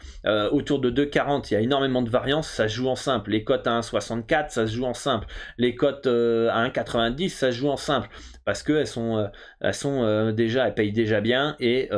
autour 0.53 0.81
de 0.81 0.91
2,40, 0.91 1.49
il 1.51 1.55
y 1.55 1.57
a 1.57 1.61
énormément 1.61 2.03
de 2.03 2.11
variance. 2.11 2.49
Ça 2.49 2.69
se 2.69 2.75
joue 2.75 2.89
en 2.89 2.97
simple. 2.97 3.31
Les 3.31 3.45
cotes 3.45 3.67
à 3.67 3.81
1,64, 3.81 4.51
ça 4.51 4.67
se 4.67 4.75
joue 4.75 4.85
en 4.85 4.95
simple. 4.95 5.27
Les 5.59 5.75
cotes 5.75 6.07
à 6.07 6.69
1,90, 6.69 7.29
ça 7.31 7.53
se 7.53 7.57
joue 7.57 7.69
en 7.69 7.77
simple 7.77 8.09
parce 8.45 8.63
qu'elles 8.63 8.87
sont 8.87 9.29
elles 9.61 9.75
sont 9.75 10.33
déjà, 10.33 10.67
elles 10.67 10.75
payent 10.75 10.93
déjà 10.93 11.21
bien 11.21 11.57
et 11.61 11.89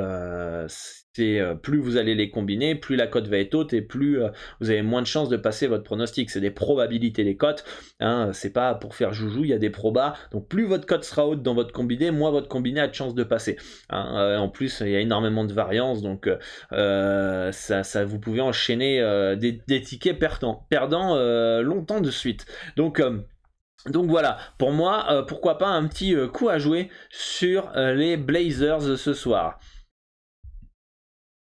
euh, 1.18 1.54
plus 1.54 1.78
vous 1.78 1.96
allez 1.96 2.14
les 2.14 2.30
combiner, 2.30 2.74
plus 2.74 2.96
la 2.96 3.06
cote 3.06 3.28
va 3.28 3.38
être 3.38 3.54
haute 3.54 3.72
et 3.72 3.82
plus 3.82 4.22
euh, 4.22 4.28
vous 4.60 4.70
avez 4.70 4.82
moins 4.82 5.02
de 5.02 5.06
chances 5.06 5.28
de 5.28 5.36
passer 5.36 5.66
votre 5.66 5.84
pronostic. 5.84 6.30
C'est 6.30 6.40
des 6.40 6.50
probabilités 6.50 7.24
les 7.24 7.36
cotes. 7.36 7.64
Hein, 8.00 8.30
c'est 8.32 8.52
pas 8.52 8.74
pour 8.74 8.94
faire 8.94 9.12
joujou, 9.12 9.44
il 9.44 9.50
y 9.50 9.52
a 9.52 9.58
des 9.58 9.70
probas. 9.70 10.14
Donc 10.32 10.48
plus 10.48 10.66
votre 10.66 10.86
cote 10.86 11.04
sera 11.04 11.26
haute 11.26 11.42
dans 11.42 11.54
votre 11.54 11.72
combiné, 11.72 12.10
moins 12.10 12.30
votre 12.30 12.48
combiné 12.48 12.80
a 12.80 12.88
de 12.88 12.94
chances 12.94 13.14
de 13.14 13.24
passer. 13.24 13.56
Hein. 13.90 14.14
Euh, 14.16 14.36
en 14.38 14.48
plus, 14.48 14.80
il 14.80 14.90
y 14.90 14.96
a 14.96 15.00
énormément 15.00 15.44
de 15.44 15.52
variance, 15.52 16.02
donc 16.02 16.28
ça, 16.70 18.04
vous 18.04 18.18
pouvez 18.18 18.40
enchaîner 18.40 19.00
des, 19.36 19.82
tickets 19.82 20.18
perdants, 20.18 20.66
perdant 20.68 21.16
longtemps 21.60 22.00
de 22.00 22.10
suite. 22.10 22.46
Donc 22.76 23.00
voilà, 23.86 24.38
pour 24.58 24.72
moi, 24.72 25.24
pourquoi 25.28 25.58
pas 25.58 25.68
un 25.68 25.86
petit 25.86 26.14
coup 26.32 26.48
à 26.48 26.58
jouer 26.58 26.90
sur 27.10 27.70
les 27.74 28.16
Blazers 28.16 28.98
ce 28.98 29.14
soir. 29.14 29.58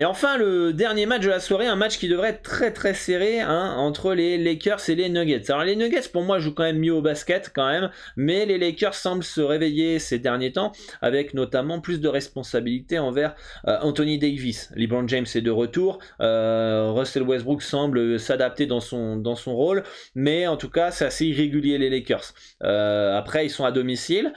Et 0.01 0.05
enfin, 0.05 0.39
le 0.39 0.73
dernier 0.73 1.07
match 1.07 1.23
de 1.23 1.29
la 1.29 1.39
soirée, 1.39 1.69
un 1.69 1.77
match 1.77 1.99
qui 1.99 2.09
devrait 2.09 2.31
être 2.31 2.43
très 2.43 2.73
très 2.73 2.95
serré 2.95 3.39
hein, 3.41 3.75
entre 3.77 4.13
les 4.13 4.37
Lakers 4.37 4.91
et 4.91 4.97
les 4.97 5.09
Nuggets. 5.09 5.49
Alors 5.53 5.63
les 5.63 5.77
Nuggets, 5.77 6.09
pour 6.13 6.25
moi, 6.25 6.41
jouent 6.41 6.53
quand 6.53 6.65
même 6.65 6.81
mieux 6.81 6.93
au 6.93 7.01
basket 7.01 7.53
quand 7.55 7.69
même, 7.69 7.91
mais 8.17 8.45
les 8.45 8.59
Lakers 8.59 8.95
semblent 8.95 9.23
se 9.23 9.41
réveiller 9.41 10.01
ces 10.01 10.19
derniers 10.19 10.51
temps 10.51 10.73
avec 11.01 11.33
notamment 11.33 11.81
plus 11.81 12.01
de 12.01 12.09
responsabilités 12.09 12.99
envers 12.99 13.37
euh, 13.69 13.79
Anthony 13.83 14.19
Davis. 14.19 14.73
LeBron 14.75 15.07
James 15.07 15.27
est 15.33 15.41
de 15.43 15.51
retour, 15.53 16.01
euh, 16.21 16.91
Russell 16.91 17.23
Westbrook 17.23 17.63
semble 17.63 18.19
s'adapter 18.19 18.67
dans 18.67 18.81
son, 18.81 19.17
dans 19.17 19.37
son 19.37 19.55
rôle, 19.55 19.85
mais 20.17 20.49
en 20.49 20.57
tout 20.57 20.71
cas, 20.71 20.91
c'est 20.91 21.05
assez 21.05 21.27
irrégulier 21.27 21.79
les 21.79 21.89
Lakers. 21.89 22.35
Euh, 22.65 23.17
après, 23.17 23.47
ils 23.47 23.51
sont 23.51 23.65
à 23.65 23.71
domicile. 23.71 24.33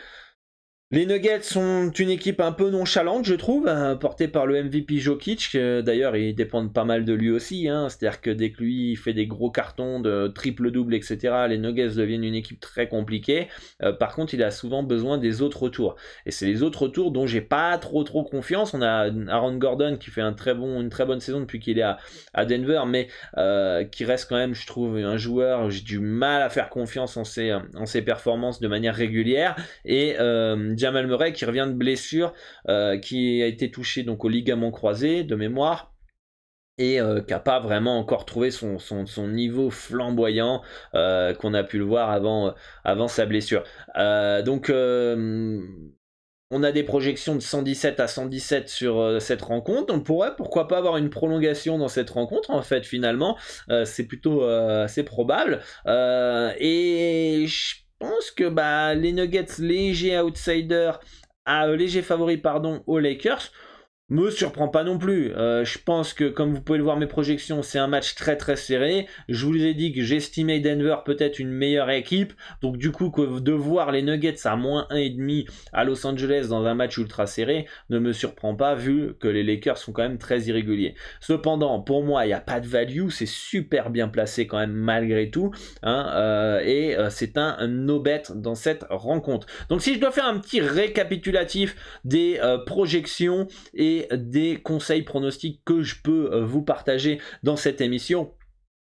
Les 0.90 1.06
Nuggets 1.06 1.42
sont 1.42 1.92
une 1.92 2.10
équipe 2.10 2.40
un 2.40 2.54
peu 2.54 2.70
nonchalante, 2.70 3.26
je 3.26 3.34
trouve, 3.34 3.68
hein, 3.68 3.98
portée 3.98 4.30
par 4.30 4.46
le 4.46 4.64
MVP 4.64 5.00
Jokic. 5.00 5.58
D'ailleurs, 5.58 6.16
ils 6.16 6.34
dépendent 6.34 6.72
pas 6.72 6.86
mal 6.86 7.04
de 7.04 7.12
lui 7.12 7.30
aussi. 7.30 7.68
Hein. 7.68 7.90
C'est-à-dire 7.90 8.22
que 8.22 8.30
dès 8.30 8.52
que 8.52 8.64
lui 8.64 8.96
fait 8.96 9.12
des 9.12 9.28
gros 9.28 9.52
cartons 9.52 10.00
de 10.00 10.30
triple-double, 10.34 10.96
etc., 10.96 11.46
les 11.50 11.58
Nuggets 11.58 11.96
deviennent 11.98 12.24
une 12.24 12.36
équipe 12.36 12.62
très 12.62 12.88
compliquée. 12.88 13.50
Euh, 13.84 13.92
par 13.92 14.16
contre, 14.16 14.34
il 14.34 14.42
a 14.42 14.50
souvent 14.50 14.82
besoin 14.82 15.18
des 15.18 15.42
autres 15.42 15.68
tours. 15.68 15.98
Et 16.26 16.32
c'est 16.32 16.46
les 16.46 16.64
autres 16.64 16.88
tours 16.88 17.12
dont 17.12 17.28
j'ai 17.28 17.42
pas 17.42 17.78
trop 17.80 18.06
trop 18.06 18.24
confiance. 18.24 18.74
On 18.74 18.82
a 18.82 19.12
Aaron 19.28 19.58
Gordon 19.58 19.98
qui 20.00 20.10
fait 20.10 20.22
une 20.22 20.36
très 20.36 20.56
bonne 20.56 21.20
saison 21.20 21.42
depuis 21.42 21.60
qu'il 21.60 21.80
est 21.80 21.96
à, 22.34 22.46
Denver, 22.46 22.84
mais 22.88 23.10
euh, 23.36 23.84
qui 23.84 24.06
reste 24.06 24.30
quand 24.30 24.38
même, 24.38 24.54
je 24.54 24.66
trouve, 24.66 24.96
un 24.96 25.18
joueur. 25.18 25.70
J'ai 25.70 25.82
du 25.82 26.00
mal 26.00 26.42
à 26.42 26.50
faire 26.50 26.70
confiance 26.70 27.18
en 27.18 27.26
ses, 27.26 27.52
en 27.76 27.86
ses 27.86 28.04
performances 28.04 28.62
de 28.62 28.70
manière 28.70 28.96
régulière. 28.96 29.58
Et 29.84 30.16
euh, 30.18 30.77
Jamal 30.78 31.08
Murray 31.08 31.34
qui 31.34 31.46
revient 31.46 31.66
de 31.68 31.74
blessure, 31.74 32.34
euh, 32.70 32.98
qui 32.98 33.42
a 33.42 33.48
été 33.48 33.72
touché 33.72 34.04
donc 34.04 34.24
au 34.24 34.30
ligament 34.30 34.72
croisé 34.72 35.24
de 35.24 35.36
mémoire 35.36 35.94
et 36.78 37.02
euh, 37.02 37.22
qui 37.22 37.34
n'a 37.34 37.40
pas 37.40 37.60
vraiment 37.60 37.98
encore 37.98 38.26
trouvé 38.26 38.52
son, 38.52 38.78
niveau 39.28 39.72
flamboyant 39.72 40.62
euh, 40.94 41.34
qu'on 41.34 41.54
a 41.56 41.64
pu 41.64 41.80
le 41.80 41.86
voir 41.86 42.12
avant, 42.12 42.54
avant 42.84 43.08
sa 43.08 43.26
blessure. 43.26 43.64
donc 43.96 44.72
on 46.50 46.64
a 46.64 46.72
des 46.72 46.84
projections 46.84 47.36
de 47.36 47.42
117 47.42 48.00
à 48.00 48.08
117 48.08 48.70
sur 48.70 49.22
cette 49.22 49.42
rencontre. 49.42 49.94
On 49.94 50.00
pourrait 50.00 50.34
pourquoi 50.38 50.70
pas 50.70 50.78
avoir 50.78 50.96
une 50.96 51.10
prolongation 51.10 51.78
dans 51.78 51.90
cette 51.90 52.12
rencontre 52.12 52.52
en 52.52 52.62
fait 52.62 52.86
finalement. 52.86 53.38
c'est 53.86 54.06
plutôt 54.06 54.44
assez 54.44 55.04
probable. 55.04 55.62
et 55.88 57.46
je 57.48 57.87
pense 58.00 58.32
que 58.32 58.48
bah, 58.50 58.94
les 58.96 59.12
Nuggets 59.14 59.60
légers 59.60 60.20
outsiders, 60.20 61.00
à, 61.46 61.68
euh, 61.68 61.76
léger 61.76 62.02
favori 62.02 62.38
pardon, 62.38 62.84
aux 62.88 63.00
Lakers, 63.00 63.52
me 64.10 64.30
surprend 64.30 64.70
pas 64.70 64.86
non 64.86 64.98
plus. 64.98 65.34
Euh, 65.36 65.66
je 65.66 65.80
pense 65.80 66.14
que, 66.14 66.30
comme 66.30 66.54
vous 66.54 66.62
pouvez 66.62 66.78
le 66.78 66.84
voir 66.84 66.98
mes 66.98 67.08
projections, 67.08 67.62
c'est 67.62 67.78
un 67.78 67.88
match 67.88 68.16
très 68.16 68.38
très 68.38 68.56
serré. 68.56 69.06
Je 69.28 69.46
vous 69.46 69.66
ai 69.66 69.74
dit 69.74 69.92
que 69.92 70.02
j'estimais 70.02 70.62
Denver 70.62 70.98
peut-être 71.06 71.40
une 71.40 71.52
meilleure 71.52 71.90
équipe. 71.90 72.34
Donc 72.62 72.78
du 72.78 72.92
coup, 72.92 73.12
de 73.18 73.52
voir 73.52 73.92
les 73.92 74.02
Nuggets 74.02 74.48
à 74.48 74.56
moins 74.56 74.88
1,5 74.92 75.50
à 75.74 75.84
Los 75.84 76.06
Angeles 76.08 76.48
dans 76.50 76.66
un 76.66 76.74
match 76.74 76.98
ultra 76.98 77.28
serré 77.28 77.68
ne 77.90 78.00
me 78.00 78.14
surprend 78.14 78.56
pas 78.56 78.76
vu 78.76 79.14
que 79.20 79.28
les 79.28 79.44
Lakers 79.44 79.78
sont 79.78 79.92
quand 79.92 80.04
même 80.04 80.18
très 80.18 80.44
irréguliers. 80.44 80.96
Cependant, 81.20 81.82
pour 81.82 82.04
moi, 82.04 82.24
il 82.24 82.30
n'y 82.30 82.34
a 82.34 82.40
pas 82.40 82.62
de 82.62 82.68
value. 82.68 83.10
C'est 83.10 83.28
super 83.28 83.90
bien 83.90 84.08
placé 84.08 84.48
quand 84.48 84.58
même 84.58 84.72
malgré 84.72 85.30
tout. 85.30 85.52
Hein, 85.84 86.12
euh, 86.16 86.62
et 86.64 86.96
euh, 86.96 87.10
c'est 87.10 87.38
un 87.38 87.68
no-bet 87.68 88.24
dans 88.36 88.56
cette 88.56 88.86
rencontre. 88.90 89.48
Donc 89.68 89.82
si 89.82 89.96
je 89.96 90.00
dois 90.00 90.12
faire 90.12 90.28
un 90.28 90.40
petit 90.40 90.62
récapitulatif 90.62 91.76
des 92.06 92.40
projections 92.66 93.48
et 93.74 93.97
des 94.12 94.58
conseils 94.58 95.04
pronostics 95.04 95.62
que 95.66 95.82
je 95.82 95.96
peux 96.04 96.32
euh, 96.32 96.46
vous 96.46 96.62
partager 96.62 97.20
dans 97.44 97.56
cette 97.56 97.82
émission. 97.82 98.32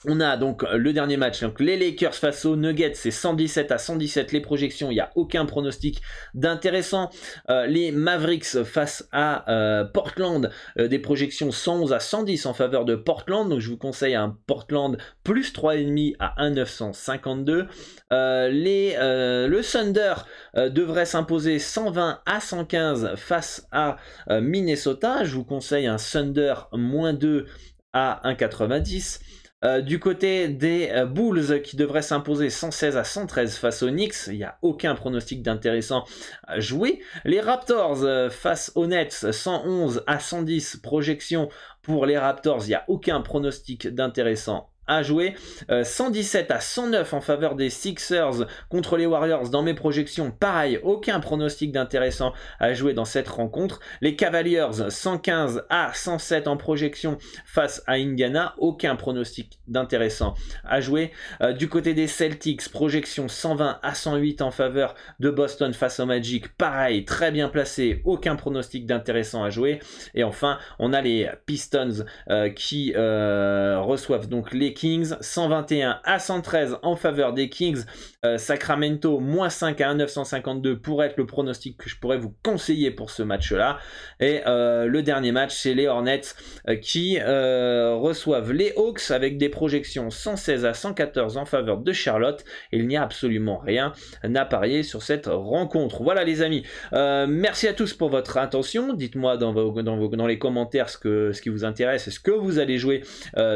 On 0.04 0.20
a 0.20 0.36
donc 0.36 0.62
euh, 0.62 0.76
le 0.76 0.92
dernier 0.92 1.16
match, 1.16 1.42
les 1.58 1.78
Lakers 1.78 2.14
face 2.14 2.44
aux 2.44 2.54
Nuggets, 2.54 2.92
c'est 2.94 3.10
117 3.10 3.72
à 3.72 3.78
117 3.78 4.30
les 4.32 4.40
projections, 4.40 4.90
il 4.90 4.94
n'y 4.94 5.00
a 5.00 5.10
aucun 5.14 5.46
pronostic 5.46 6.02
d'intéressant. 6.34 7.08
Euh, 7.48 7.66
les 7.66 7.92
Mavericks 7.92 8.62
face 8.64 9.08
à 9.10 9.46
Portland, 9.94 10.50
des 10.76 10.98
projections 10.98 11.50
111 11.50 11.92
à 11.92 12.00
110 12.00 12.44
en 12.44 12.52
faveur 12.52 12.84
de 12.84 12.94
Portland, 12.94 13.48
donc 13.48 13.60
je 13.60 13.70
vous 13.70 13.78
conseille 13.78 14.14
un 14.14 14.36
Portland 14.46 14.98
plus 15.24 15.52
3,5 15.52 16.14
à 16.18 16.34
1,952. 16.44 17.68
les, 18.10 18.96
le 18.98 19.60
Thunder 19.62 20.14
devrait 20.54 21.06
s'imposer 21.06 21.58
120 21.58 22.20
à 22.26 22.40
115 22.40 23.14
face 23.16 23.66
à 23.72 23.96
Minnesota, 24.28 25.24
je 25.24 25.34
vous 25.34 25.44
conseille 25.44 25.86
un 25.86 25.96
Thunder 25.96 26.54
moins 26.72 27.14
2 27.14 27.46
à 27.92 28.20
1,90. 28.24 29.20
Euh, 29.64 29.80
du 29.80 29.98
côté 29.98 30.48
des 30.48 30.90
euh, 30.90 31.06
Bulls 31.06 31.62
qui 31.62 31.76
devraient 31.76 32.02
s'imposer 32.02 32.50
116 32.50 32.98
à 32.98 33.04
113 33.04 33.56
face 33.56 33.82
aux 33.82 33.88
Knicks, 33.88 34.26
il 34.26 34.36
n'y 34.36 34.44
a 34.44 34.58
aucun 34.60 34.94
pronostic 34.94 35.42
d'intéressant 35.42 36.04
à 36.44 36.60
jouer. 36.60 37.00
Les 37.24 37.40
Raptors 37.40 38.02
euh, 38.02 38.28
face 38.28 38.70
aux 38.74 38.86
Nets 38.86 39.32
111 39.32 40.04
à 40.06 40.20
110 40.20 40.76
projection 40.82 41.48
pour 41.80 42.04
les 42.04 42.18
Raptors, 42.18 42.64
il 42.64 42.68
n'y 42.68 42.74
a 42.74 42.84
aucun 42.88 43.22
pronostic 43.22 43.88
d'intéressant 43.88 44.68
à 44.86 45.02
jouer. 45.02 45.34
117 45.68 46.50
euh, 46.50 46.54
à 46.54 46.60
109 46.60 47.12
en 47.12 47.20
faveur 47.20 47.54
des 47.54 47.70
Sixers 47.70 48.46
contre 48.68 48.96
les 48.96 49.06
Warriors 49.06 49.50
dans 49.50 49.62
mes 49.62 49.74
projections. 49.74 50.30
Pareil, 50.30 50.78
aucun 50.82 51.20
pronostic 51.20 51.72
d'intéressant 51.72 52.32
à 52.60 52.72
jouer 52.74 52.94
dans 52.94 53.04
cette 53.04 53.28
rencontre. 53.28 53.80
Les 54.00 54.16
Cavaliers 54.16 54.66
115 54.88 55.64
à 55.70 55.92
107 55.92 56.48
en 56.48 56.56
projection 56.56 57.18
face 57.44 57.82
à 57.86 57.94
Indiana. 57.94 58.54
Aucun 58.58 58.96
pronostic 58.96 59.58
d'intéressant 59.66 60.34
à 60.64 60.80
jouer. 60.80 61.12
Euh, 61.40 61.52
du 61.52 61.68
côté 61.68 61.94
des 61.94 62.06
Celtics, 62.06 62.68
projection 62.70 63.28
120 63.28 63.80
à 63.82 63.94
108 63.94 64.42
en 64.42 64.50
faveur 64.50 64.94
de 65.20 65.30
Boston 65.30 65.72
face 65.74 66.00
au 66.00 66.06
Magic. 66.06 66.48
Pareil, 66.56 67.04
très 67.04 67.30
bien 67.30 67.48
placé. 67.48 68.02
Aucun 68.04 68.36
pronostic 68.36 68.86
d'intéressant 68.86 69.42
à 69.42 69.50
jouer. 69.50 69.80
Et 70.14 70.24
enfin, 70.24 70.58
on 70.78 70.92
a 70.92 71.00
les 71.00 71.28
Pistons 71.46 72.04
euh, 72.30 72.50
qui 72.50 72.94
reçoivent 72.96 74.28
donc 74.28 74.52
les 74.52 74.72
Kings, 74.76 75.14
121 75.20 76.00
à 76.04 76.18
113 76.18 76.76
en 76.82 76.96
faveur 76.96 77.32
des 77.32 77.48
Kings. 77.48 77.82
Euh, 78.24 78.38
Sacramento, 78.38 79.18
moins 79.20 79.48
5 79.48 79.80
à 79.80 79.94
952 79.94 80.78
pourrait 80.78 81.06
être 81.08 81.16
le 81.16 81.24
pronostic 81.26 81.78
que 81.78 81.88
je 81.88 81.98
pourrais 81.98 82.18
vous 82.18 82.34
conseiller 82.42 82.90
pour 82.90 83.10
ce 83.10 83.22
match-là. 83.22 83.78
Et 84.20 84.42
euh, 84.46 84.84
le 84.84 85.02
dernier 85.02 85.32
match, 85.32 85.54
c'est 85.54 85.72
les 85.72 85.86
Hornets 85.86 86.20
euh, 86.68 86.76
qui 86.76 87.18
reçoivent 87.18 88.52
les 88.52 88.72
Hawks 88.76 89.10
avec 89.10 89.38
des 89.38 89.48
projections 89.48 90.10
116 90.10 90.66
à 90.66 90.74
114 90.74 91.38
en 91.38 91.46
faveur 91.46 91.78
de 91.78 91.92
Charlotte. 91.92 92.44
il 92.70 92.86
n'y 92.86 92.96
a 92.96 93.02
absolument 93.02 93.58
rien 93.58 93.92
à 94.22 94.44
parier 94.44 94.82
sur 94.82 95.02
cette 95.02 95.26
rencontre. 95.26 96.02
Voilà 96.02 96.24
les 96.24 96.42
amis. 96.42 96.64
merci 96.92 97.66
à 97.68 97.72
tous 97.72 97.94
pour 97.94 98.10
votre 98.10 98.36
attention. 98.36 98.92
Dites-moi 98.92 99.38
dans, 99.38 99.54
dans, 99.54 100.26
les 100.26 100.38
commentaires 100.38 100.90
ce, 100.90 100.98
que, 100.98 101.32
ce 101.32 101.40
qui 101.40 101.48
vous 101.48 101.64
intéresse, 101.64 102.10
ce 102.10 102.20
que 102.20 102.30
vous 102.30 102.58
allez 102.58 102.76
jouer 102.78 103.02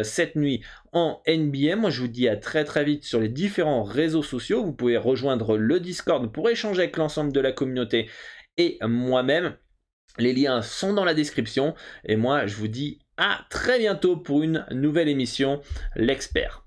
cette 0.02 0.36
nuit 0.36 0.62
en 0.92 1.20
NBA. 1.26 1.76
Moi, 1.76 1.90
je 1.90 2.00
vous 2.00 2.08
dis 2.08 2.28
à 2.28 2.36
très 2.36 2.64
très 2.64 2.84
vite 2.84 3.04
sur 3.04 3.20
les 3.20 3.28
différents 3.28 3.82
réseaux 3.82 4.22
sociaux. 4.22 4.64
Vous 4.64 4.72
pouvez 4.72 4.96
rejoindre 4.96 5.56
le 5.56 5.80
Discord 5.80 6.32
pour 6.32 6.48
échanger 6.48 6.82
avec 6.82 6.96
l'ensemble 6.96 7.32
de 7.32 7.40
la 7.40 7.52
communauté 7.52 8.08
et 8.56 8.78
moi-même. 8.82 9.56
Les 10.18 10.32
liens 10.32 10.62
sont 10.62 10.92
dans 10.92 11.04
la 11.04 11.14
description. 11.14 11.74
Et 12.04 12.16
moi, 12.16 12.46
je 12.46 12.56
vous 12.56 12.68
dis 12.68 13.00
à 13.16 13.46
très 13.50 13.78
bientôt 13.78 14.16
pour 14.16 14.42
une 14.42 14.66
nouvelle 14.70 15.08
émission, 15.08 15.60
l'expert. 15.94 16.64